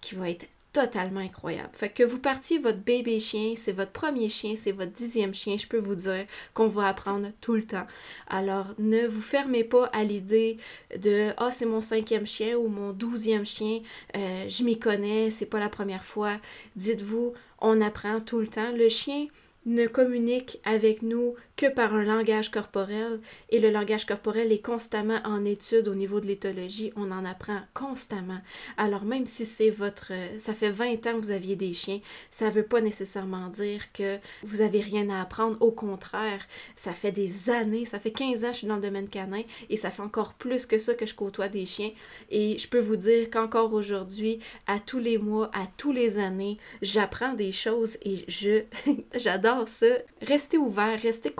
qui 0.00 0.14
va 0.14 0.30
être 0.30 0.46
totalement 0.72 1.20
incroyable. 1.20 1.70
Fait 1.72 1.88
que 1.88 2.02
vous 2.02 2.18
partiez 2.18 2.58
votre 2.58 2.78
bébé 2.78 3.18
chien, 3.18 3.54
c'est 3.56 3.72
votre 3.72 3.90
premier 3.90 4.28
chien, 4.28 4.54
c'est 4.56 4.72
votre 4.72 4.92
dixième 4.92 5.34
chien, 5.34 5.56
je 5.56 5.66
peux 5.66 5.78
vous 5.78 5.96
dire 5.96 6.26
qu'on 6.54 6.68
va 6.68 6.86
apprendre 6.86 7.28
tout 7.40 7.54
le 7.54 7.64
temps. 7.64 7.86
Alors 8.28 8.66
ne 8.78 9.06
vous 9.06 9.20
fermez 9.20 9.64
pas 9.64 9.86
à 9.86 10.04
l'idée 10.04 10.58
de 10.96 11.30
ah 11.38 11.50
c'est 11.50 11.66
mon 11.66 11.80
cinquième 11.80 12.26
chien 12.26 12.56
ou 12.56 12.68
mon 12.68 12.92
douzième 12.92 13.46
chien, 13.46 13.80
euh, 14.16 14.48
je 14.48 14.62
m'y 14.62 14.78
connais, 14.78 15.30
c'est 15.30 15.46
pas 15.46 15.58
la 15.58 15.68
première 15.68 16.04
fois. 16.04 16.36
Dites-vous 16.76 17.34
on 17.60 17.80
apprend 17.80 18.20
tout 18.20 18.40
le 18.40 18.46
temps. 18.46 18.72
Le 18.72 18.88
chien 18.88 19.26
ne 19.66 19.86
communique 19.86 20.60
avec 20.64 21.02
nous 21.02 21.34
que 21.60 21.66
par 21.66 21.92
un 21.92 22.04
langage 22.04 22.50
corporel 22.50 23.20
et 23.50 23.60
le 23.60 23.68
langage 23.68 24.06
corporel 24.06 24.50
est 24.50 24.64
constamment 24.64 25.20
en 25.24 25.44
étude 25.44 25.88
au 25.88 25.94
niveau 25.94 26.18
de 26.18 26.26
l'éthologie, 26.26 26.90
on 26.96 27.10
en 27.10 27.26
apprend 27.26 27.60
constamment. 27.74 28.40
Alors 28.78 29.04
même 29.04 29.26
si 29.26 29.44
c'est 29.44 29.68
votre 29.68 30.10
ça 30.38 30.54
fait 30.54 30.70
20 30.70 31.06
ans 31.06 31.12
que 31.12 31.20
vous 31.20 31.30
aviez 31.32 31.56
des 31.56 31.74
chiens, 31.74 32.00
ça 32.30 32.46
ne 32.46 32.52
veut 32.52 32.62
pas 32.62 32.80
nécessairement 32.80 33.48
dire 33.48 33.92
que 33.92 34.16
vous 34.42 34.62
avez 34.62 34.80
rien 34.80 35.10
à 35.10 35.20
apprendre, 35.20 35.58
au 35.60 35.70
contraire, 35.70 36.46
ça 36.76 36.94
fait 36.94 37.12
des 37.12 37.50
années, 37.50 37.84
ça 37.84 37.98
fait 37.98 38.10
15 38.10 38.44
ans 38.44 38.48
que 38.48 38.54
je 38.54 38.58
suis 38.60 38.66
dans 38.66 38.76
le 38.76 38.80
domaine 38.80 39.10
canin 39.10 39.42
et 39.68 39.76
ça 39.76 39.90
fait 39.90 40.00
encore 40.00 40.32
plus 40.32 40.64
que 40.64 40.78
ça 40.78 40.94
que 40.94 41.04
je 41.04 41.14
côtoie 41.14 41.48
des 41.48 41.66
chiens 41.66 41.90
et 42.30 42.56
je 42.56 42.68
peux 42.68 42.80
vous 42.80 42.96
dire 42.96 43.28
qu'encore 43.28 43.74
aujourd'hui, 43.74 44.40
à 44.66 44.80
tous 44.80 44.98
les 44.98 45.18
mois, 45.18 45.50
à 45.52 45.66
tous 45.76 45.92
les 45.92 46.16
années, 46.16 46.56
j'apprends 46.80 47.34
des 47.34 47.52
choses 47.52 47.98
et 48.00 48.24
je 48.28 48.62
j'adore 49.14 49.68
ça. 49.68 49.88
Restez 50.22 50.56
ouvert, 50.56 50.98
restez 50.98 51.30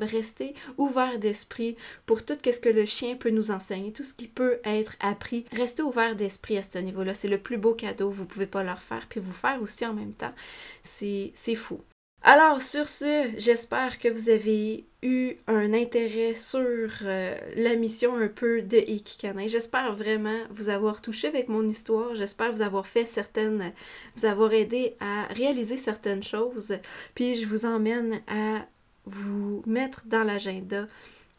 restez 0.00 0.54
ouvert 0.78 1.18
d'esprit 1.18 1.76
pour 2.06 2.24
tout 2.24 2.36
ce 2.44 2.60
que 2.60 2.68
le 2.68 2.86
chien 2.86 3.16
peut 3.16 3.30
nous 3.30 3.50
enseigner, 3.50 3.92
tout 3.92 4.04
ce 4.04 4.14
qui 4.14 4.28
peut 4.28 4.58
être 4.64 4.96
appris. 5.00 5.44
Restez 5.52 5.82
ouvert 5.82 6.16
d'esprit 6.16 6.58
à 6.58 6.62
ce 6.62 6.78
niveau-là. 6.78 7.14
C'est 7.14 7.28
le 7.28 7.38
plus 7.38 7.58
beau 7.58 7.74
cadeau. 7.74 8.10
Vous 8.10 8.26
pouvez 8.26 8.46
pas 8.46 8.62
leur 8.62 8.82
faire, 8.82 9.06
puis 9.08 9.20
vous 9.20 9.32
faire 9.32 9.60
aussi 9.62 9.86
en 9.86 9.94
même 9.94 10.14
temps. 10.14 10.34
C'est 10.82 11.32
fou. 11.54 11.80
Alors, 12.24 12.62
sur 12.62 12.88
ce, 12.88 13.30
j'espère 13.36 13.98
que 13.98 14.08
vous 14.08 14.28
avez 14.28 14.86
eu 15.02 15.34
un 15.48 15.74
intérêt 15.74 16.34
sur 16.36 16.88
euh, 17.02 17.36
la 17.56 17.74
mission 17.74 18.16
un 18.16 18.28
peu 18.28 18.62
de 18.62 18.76
Ikikanin. 18.76 19.48
J'espère 19.48 19.92
vraiment 19.92 20.38
vous 20.50 20.68
avoir 20.68 21.02
touché 21.02 21.26
avec 21.26 21.48
mon 21.48 21.68
histoire. 21.68 22.14
J'espère 22.14 22.52
vous 22.52 22.62
avoir 22.62 22.86
fait 22.86 23.06
certaines, 23.06 23.72
vous 24.14 24.24
avoir 24.24 24.52
aidé 24.52 24.94
à 25.00 25.24
réaliser 25.34 25.76
certaines 25.76 26.22
choses. 26.22 26.78
Puis 27.16 27.34
je 27.34 27.46
vous 27.46 27.66
emmène 27.66 28.20
à 28.28 28.66
vous 29.06 29.62
mettre 29.66 30.04
dans 30.06 30.24
l'agenda 30.24 30.86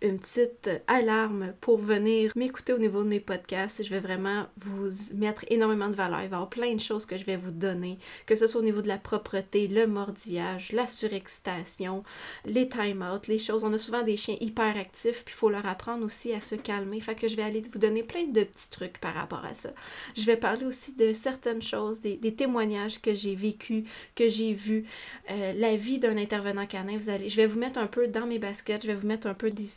une 0.03 0.19
petite 0.19 0.69
alarme 0.87 1.53
pour 1.61 1.77
venir 1.77 2.33
m'écouter 2.35 2.73
au 2.73 2.77
niveau 2.77 3.03
de 3.03 3.07
mes 3.07 3.21
podcasts. 3.21 3.81
Je 3.81 3.89
vais 3.89 4.01
vraiment 4.01 4.47
vous 4.57 4.89
mettre 5.15 5.45
énormément 5.49 5.87
de 5.87 5.95
valeur. 5.95 6.21
Il 6.21 6.27
va 6.27 6.35
y 6.35 6.35
avoir 6.35 6.49
plein 6.49 6.75
de 6.75 6.79
choses 6.81 7.05
que 7.05 7.17
je 7.17 7.23
vais 7.23 7.37
vous 7.37 7.51
donner, 7.51 7.97
que 8.25 8.35
ce 8.35 8.45
soit 8.45 8.59
au 8.59 8.63
niveau 8.63 8.81
de 8.81 8.89
la 8.89 8.97
propreté, 8.97 9.67
le 9.69 9.87
mordillage, 9.87 10.73
la 10.73 10.87
surexcitation, 10.87 12.03
les 12.45 12.67
time-out, 12.67 13.27
les 13.27 13.39
choses. 13.39 13.63
On 13.63 13.71
a 13.71 13.77
souvent 13.77 14.03
des 14.03 14.17
chiens 14.17 14.35
hyper 14.41 14.75
actifs, 14.77 15.23
puis 15.23 15.33
il 15.33 15.37
faut 15.37 15.49
leur 15.49 15.65
apprendre 15.65 16.05
aussi 16.05 16.33
à 16.33 16.41
se 16.41 16.55
calmer. 16.55 16.99
Fait 16.99 17.15
que 17.15 17.29
je 17.29 17.37
vais 17.37 17.43
aller 17.43 17.63
vous 17.71 17.79
donner 17.79 18.03
plein 18.03 18.25
de 18.25 18.43
petits 18.43 18.69
trucs 18.69 18.99
par 18.99 19.13
rapport 19.13 19.45
à 19.45 19.53
ça. 19.53 19.69
Je 20.17 20.25
vais 20.25 20.37
parler 20.37 20.65
aussi 20.65 20.95
de 20.95 21.13
certaines 21.13 21.61
choses, 21.61 22.01
des, 22.01 22.33
témoignages 22.35 23.01
que 23.01 23.15
j'ai 23.15 23.35
vécus, 23.35 23.85
que 24.15 24.27
j'ai 24.27 24.53
vus, 24.53 24.85
euh, 25.31 25.53
la 25.53 25.77
vie 25.77 25.99
d'un 25.99 26.17
intervenant 26.17 26.65
canin. 26.65 26.97
Vous 26.97 27.09
allez, 27.09 27.29
je 27.29 27.37
vais 27.37 27.47
vous 27.47 27.59
mettre 27.59 27.79
un 27.79 27.87
peu 27.87 28.07
dans 28.07 28.25
mes 28.25 28.39
baskets, 28.39 28.81
je 28.81 28.87
vais 28.87 28.95
vous 28.95 29.07
mettre 29.07 29.27
un 29.27 29.33
peu 29.33 29.49
des 29.49 29.67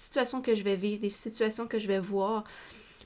que 0.43 0.55
je 0.55 0.63
vais 0.63 0.77
vivre, 0.77 1.01
des 1.01 1.11
situations 1.11 1.67
que 1.67 1.79
je 1.79 1.87
vais 1.87 1.99
voir. 1.99 2.45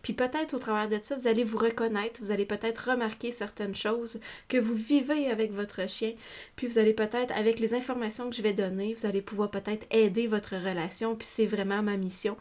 Puis 0.03 0.15
peut-être 0.15 0.55
au 0.55 0.59
travers 0.59 0.89
de 0.89 1.03
ça, 1.03 1.17
vous 1.17 1.27
allez 1.27 1.45
vous 1.45 1.59
reconnaître, 1.59 2.21
vous 2.23 2.31
allez 2.31 2.47
peut-être 2.47 2.91
remarquer 2.91 3.33
certaines 3.33 3.77
choses 3.77 4.19
que 4.49 4.57
vous 4.57 4.75
vivez 4.75 5.31
avec 5.31 5.53
votre 5.53 5.89
chien. 5.89 6.13
Puis 6.57 6.67
vous 6.67 6.79
allez 6.79 6.95
peut-être, 6.95 7.37
avec 7.37 7.61
les 7.61 7.75
informations 7.75 8.31
que 8.31 8.37
je 8.37 8.43
vais 8.43 8.55
donner, 8.55 8.95
vous 8.95 9.07
allez 9.07 9.21
pouvoir 9.21 9.51
peut-être 9.51 9.87
aider 9.91 10.27
votre 10.27 10.57
relation. 10.57 11.17
Puis 11.17 11.29
c'est 11.31 11.47
vraiment 11.47 11.83
ma 11.83 11.97
mission. 11.97 12.37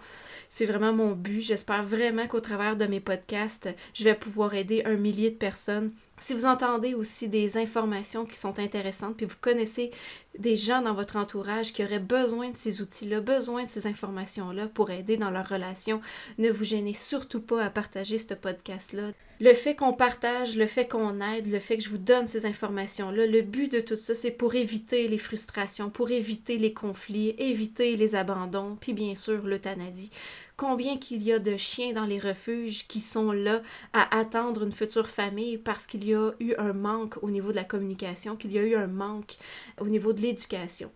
C'est 0.47 0.65
vraiment 0.65 0.93
mon 0.93 1.12
but. 1.12 1.41
J'espère 1.41 1.84
vraiment 1.84 2.27
qu'au 2.27 2.39
travers 2.39 2.77
de 2.77 2.86
mes 2.86 3.01
podcasts, 3.01 3.69
je 3.93 4.03
vais 4.03 4.15
pouvoir 4.15 4.53
aider 4.53 4.84
un 4.86 4.95
millier 4.95 5.29
de 5.29 5.36
personnes 5.36 5.91
si 6.19 6.34
vous 6.34 6.45
entendez 6.45 6.93
aussi 6.93 7.29
des 7.29 7.58
informations 7.58 8.25
qui 8.25 8.36
sont 8.36 8.60
intéressantes, 8.60 9.17
puis 9.17 9.25
vous 9.25 9.36
connaissez 9.39 9.91
des 10.38 10.55
gens 10.55 10.82
dans 10.82 10.93
votre 10.93 11.15
entourage 11.15 11.73
qui 11.73 11.84
auraient 11.84 11.99
besoin 11.99 12.49
de 12.49 12.58
ces 12.58 12.82
outils-là, 12.82 13.19
besoin 13.19 13.63
de 13.63 13.69
ces 13.69 13.88
informations-là 13.88 14.67
pour 14.67 14.91
aider 14.91 15.17
dans 15.17 15.32
leur 15.32 15.47
relation, 15.47 16.01
ne 16.38 16.49
vous 16.49 16.63
gênez 16.63 16.93
surtout 16.93 17.41
pas 17.41 17.63
à 17.63 17.69
partager 17.69 18.17
ce 18.17 18.34
podcast-là. 18.34 19.12
Le 19.41 19.53
fait 19.53 19.75
qu'on 19.75 19.93
partage, 19.93 20.58
le 20.58 20.67
fait 20.67 20.88
qu'on 20.88 21.21
aide, 21.21 21.49
le 21.49 21.60
fait 21.60 21.77
que 21.77 21.84
je 21.84 21.89
vous 21.89 21.97
donne 21.97 22.27
ces 22.27 22.45
informations-là, 22.45 23.25
le 23.25 23.41
but 23.41 23.71
de 23.71 23.79
tout 23.79 23.95
ça, 23.95 24.13
c'est 24.13 24.32
pour 24.32 24.55
éviter 24.55 25.08
les 25.08 25.17
frustrations, 25.17 25.89
pour 25.89 26.12
éviter 26.12 26.58
les 26.58 26.73
conflits, 26.73 27.36
éviter 27.38 27.95
les 27.95 28.15
abandons, 28.15 28.77
puis 28.79 28.93
bien 28.93 29.15
sûr 29.15 29.41
l'euthanasie 29.45 30.12
combien 30.60 30.98
qu'il 30.98 31.24
y 31.24 31.32
a 31.32 31.39
de 31.39 31.56
chiens 31.56 31.93
dans 31.93 32.04
les 32.04 32.19
refuges 32.19 32.86
qui 32.86 33.00
sont 33.00 33.32
là 33.32 33.62
à 33.93 34.19
attendre 34.19 34.63
une 34.63 34.74
future 34.74 35.08
famille 35.08 35.58
parce 35.58 35.88
qu'il 35.88 36.04
y 36.04 36.13
a 36.13 36.34
eu 36.41 36.54
un 36.58 36.74
manque 36.74 37.15
au 37.24 37.30
niveau 37.30 37.52
de 37.52 37.56
la 37.56 37.63
communication, 37.63 38.36
qu'il 38.36 38.52
y 38.52 38.60
a 38.60 38.63
eu 38.63 38.76
un 38.76 38.88
manque 38.88 39.38
au 39.80 39.88
niveau 39.88 40.12
de 40.12 40.19
l'éducation. 40.19 40.91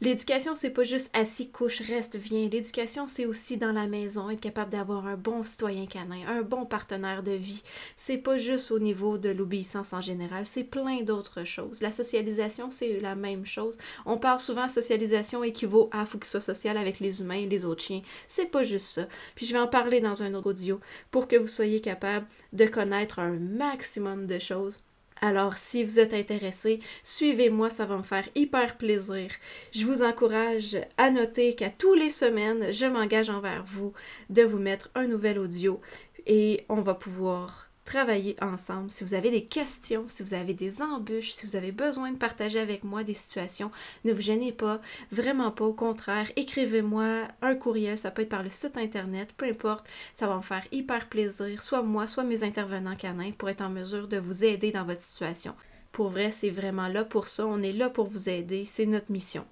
L'éducation, 0.00 0.54
c'est 0.54 0.70
pas 0.70 0.84
juste 0.84 1.10
assis, 1.16 1.50
couche, 1.50 1.80
reste, 1.80 2.14
viens. 2.14 2.48
L'éducation, 2.48 3.08
c'est 3.08 3.26
aussi 3.26 3.56
dans 3.56 3.72
la 3.72 3.88
maison, 3.88 4.30
être 4.30 4.40
capable 4.40 4.70
d'avoir 4.70 5.08
un 5.08 5.16
bon 5.16 5.42
citoyen 5.42 5.86
canin, 5.86 6.24
un 6.28 6.42
bon 6.42 6.64
partenaire 6.64 7.24
de 7.24 7.32
vie. 7.32 7.64
C'est 7.96 8.18
pas 8.18 8.36
juste 8.36 8.70
au 8.70 8.78
niveau 8.78 9.18
de 9.18 9.30
l'obéissance 9.30 9.92
en 9.92 10.00
général, 10.00 10.46
c'est 10.46 10.62
plein 10.62 11.02
d'autres 11.02 11.42
choses. 11.42 11.80
La 11.80 11.90
socialisation, 11.90 12.70
c'est 12.70 13.00
la 13.00 13.16
même 13.16 13.44
chose. 13.44 13.78
On 14.06 14.16
parle 14.16 14.38
souvent 14.38 14.68
socialisation 14.68 15.42
équivaut 15.42 15.90
à 15.90 16.04
faut 16.04 16.18
qu'il 16.18 16.28
soit 16.28 16.40
social 16.40 16.76
avec 16.76 17.00
les 17.00 17.20
humains 17.20 17.34
et 17.34 17.46
les 17.46 17.64
autres 17.64 17.82
chiens. 17.82 18.02
C'est 18.28 18.46
pas 18.46 18.62
juste 18.62 18.86
ça. 18.86 19.07
Puis 19.34 19.46
je 19.46 19.52
vais 19.52 19.58
en 19.58 19.68
parler 19.68 20.00
dans 20.00 20.22
un 20.22 20.34
autre 20.34 20.50
audio 20.50 20.80
pour 21.10 21.28
que 21.28 21.36
vous 21.36 21.48
soyez 21.48 21.80
capable 21.80 22.26
de 22.52 22.66
connaître 22.66 23.18
un 23.18 23.32
maximum 23.32 24.26
de 24.26 24.38
choses. 24.38 24.82
Alors, 25.20 25.56
si 25.56 25.82
vous 25.82 25.98
êtes 25.98 26.14
intéressé, 26.14 26.80
suivez-moi, 27.02 27.70
ça 27.70 27.86
va 27.86 27.96
me 27.96 28.02
faire 28.02 28.28
hyper 28.34 28.76
plaisir. 28.76 29.30
Je 29.72 29.84
vous 29.84 30.02
encourage 30.02 30.76
à 30.96 31.10
noter 31.10 31.54
qu'à 31.54 31.70
tous 31.70 31.94
les 31.94 32.10
semaines, 32.10 32.72
je 32.72 32.86
m'engage 32.86 33.30
envers 33.30 33.64
vous 33.64 33.92
de 34.30 34.42
vous 34.42 34.58
mettre 34.58 34.90
un 34.94 35.08
nouvel 35.08 35.38
audio 35.38 35.80
et 36.26 36.64
on 36.68 36.82
va 36.82 36.94
pouvoir 36.94 37.67
travailler 37.88 38.36
ensemble. 38.42 38.90
Si 38.90 39.02
vous 39.02 39.14
avez 39.14 39.30
des 39.30 39.46
questions, 39.46 40.04
si 40.08 40.22
vous 40.22 40.34
avez 40.34 40.52
des 40.52 40.82
embûches, 40.82 41.32
si 41.32 41.46
vous 41.46 41.56
avez 41.56 41.72
besoin 41.72 42.12
de 42.12 42.18
partager 42.18 42.60
avec 42.60 42.84
moi 42.84 43.02
des 43.02 43.14
situations, 43.14 43.70
ne 44.04 44.12
vous 44.12 44.20
gênez 44.20 44.52
pas, 44.52 44.82
vraiment 45.10 45.50
pas. 45.50 45.64
Au 45.64 45.72
contraire, 45.72 46.30
écrivez-moi 46.36 47.28
un 47.40 47.54
courriel, 47.54 47.98
ça 47.98 48.10
peut 48.10 48.22
être 48.22 48.28
par 48.28 48.42
le 48.42 48.50
site 48.50 48.76
internet, 48.76 49.30
peu 49.38 49.46
importe, 49.46 49.88
ça 50.14 50.26
va 50.26 50.36
me 50.36 50.42
faire 50.42 50.66
hyper 50.70 51.08
plaisir, 51.08 51.62
soit 51.62 51.82
moi, 51.82 52.06
soit 52.06 52.24
mes 52.24 52.44
intervenants 52.44 52.94
canins, 52.94 53.32
pour 53.32 53.48
être 53.48 53.62
en 53.62 53.70
mesure 53.70 54.06
de 54.06 54.18
vous 54.18 54.44
aider 54.44 54.70
dans 54.70 54.84
votre 54.84 55.00
situation. 55.00 55.54
Pour 55.90 56.10
vrai, 56.10 56.30
c'est 56.30 56.50
vraiment 56.50 56.88
là 56.88 57.06
pour 57.06 57.26
ça, 57.26 57.46
on 57.46 57.62
est 57.62 57.72
là 57.72 57.88
pour 57.88 58.06
vous 58.06 58.28
aider, 58.28 58.66
c'est 58.66 58.84
notre 58.84 59.10
mission. 59.10 59.46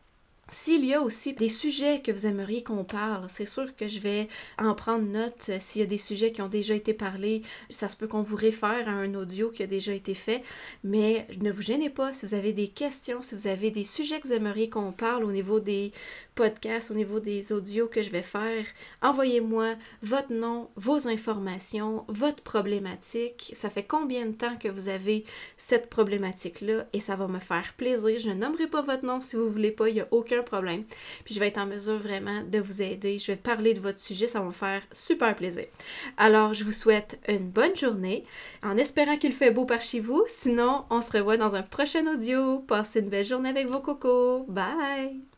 S'il 0.48 0.84
y 0.84 0.94
a 0.94 1.02
aussi 1.02 1.32
des 1.32 1.48
sujets 1.48 2.00
que 2.02 2.12
vous 2.12 2.24
aimeriez 2.24 2.62
qu'on 2.62 2.84
parle, 2.84 3.26
c'est 3.28 3.46
sûr 3.46 3.74
que 3.74 3.88
je 3.88 3.98
vais 3.98 4.28
en 4.58 4.76
prendre 4.76 5.04
note. 5.04 5.50
S'il 5.58 5.80
y 5.80 5.84
a 5.84 5.88
des 5.88 5.98
sujets 5.98 6.30
qui 6.30 6.40
ont 6.40 6.48
déjà 6.48 6.74
été 6.74 6.94
parlés, 6.94 7.42
ça 7.68 7.88
se 7.88 7.96
peut 7.96 8.06
qu'on 8.06 8.22
vous 8.22 8.36
réfère 8.36 8.88
à 8.88 8.92
un 8.92 9.14
audio 9.14 9.50
qui 9.50 9.64
a 9.64 9.66
déjà 9.66 9.92
été 9.92 10.14
fait. 10.14 10.44
Mais 10.84 11.26
ne 11.40 11.50
vous 11.50 11.62
gênez 11.62 11.90
pas 11.90 12.12
si 12.12 12.26
vous 12.26 12.34
avez 12.34 12.52
des 12.52 12.68
questions, 12.68 13.22
si 13.22 13.34
vous 13.34 13.48
avez 13.48 13.72
des 13.72 13.84
sujets 13.84 14.20
que 14.20 14.28
vous 14.28 14.34
aimeriez 14.34 14.70
qu'on 14.70 14.92
parle 14.92 15.24
au 15.24 15.32
niveau 15.32 15.58
des 15.58 15.90
podcasts, 16.36 16.90
au 16.92 16.94
niveau 16.94 17.18
des 17.18 17.52
audios 17.52 17.88
que 17.88 18.02
je 18.02 18.10
vais 18.10 18.22
faire. 18.22 18.64
Envoyez-moi 19.02 19.74
votre 20.02 20.32
nom, 20.32 20.68
vos 20.76 21.08
informations, 21.08 22.04
votre 22.08 22.42
problématique. 22.42 23.52
Ça 23.56 23.70
fait 23.70 23.82
combien 23.82 24.26
de 24.26 24.32
temps 24.32 24.56
que 24.56 24.68
vous 24.68 24.88
avez 24.88 25.24
cette 25.56 25.90
problématique-là? 25.90 26.86
Et 26.92 27.00
ça 27.00 27.16
va 27.16 27.26
me 27.26 27.40
faire 27.40 27.74
plaisir. 27.76 28.18
Je 28.18 28.28
ne 28.28 28.34
nommerai 28.34 28.68
pas 28.68 28.82
votre 28.82 29.04
nom 29.04 29.20
si 29.20 29.34
vous 29.34 29.50
voulez 29.50 29.72
pas, 29.72 29.88
il 29.88 29.94
n'y 29.94 30.00
a 30.00 30.08
aucun 30.10 30.42
problème. 30.42 30.84
Puis 31.24 31.34
je 31.34 31.40
vais 31.40 31.48
être 31.48 31.58
en 31.58 31.66
mesure 31.66 31.98
vraiment 31.98 32.42
de 32.42 32.58
vous 32.60 32.82
aider. 32.82 33.18
Je 33.18 33.32
vais 33.32 33.36
parler 33.36 33.74
de 33.74 33.80
votre 33.80 33.98
sujet, 33.98 34.28
ça 34.28 34.40
va 34.40 34.46
me 34.46 34.52
faire 34.52 34.82
super 34.92 35.34
plaisir. 35.34 35.64
Alors, 36.18 36.52
je 36.52 36.64
vous 36.64 36.72
souhaite 36.72 37.18
une 37.28 37.48
bonne 37.48 37.74
journée 37.74 38.24
en 38.62 38.76
espérant 38.76 39.16
qu'il 39.16 39.32
fait 39.32 39.50
beau 39.50 39.64
par 39.64 39.80
chez 39.80 40.00
vous. 40.00 40.22
Sinon, 40.28 40.84
on 40.90 41.00
se 41.00 41.16
revoit 41.16 41.38
dans 41.38 41.54
un 41.54 41.62
prochain 41.62 42.06
audio. 42.06 42.58
Passez 42.60 43.00
une 43.00 43.08
belle 43.08 43.24
journée 43.24 43.48
avec 43.48 43.68
vos 43.68 43.80
cocos. 43.80 44.44
Bye! 44.48 45.35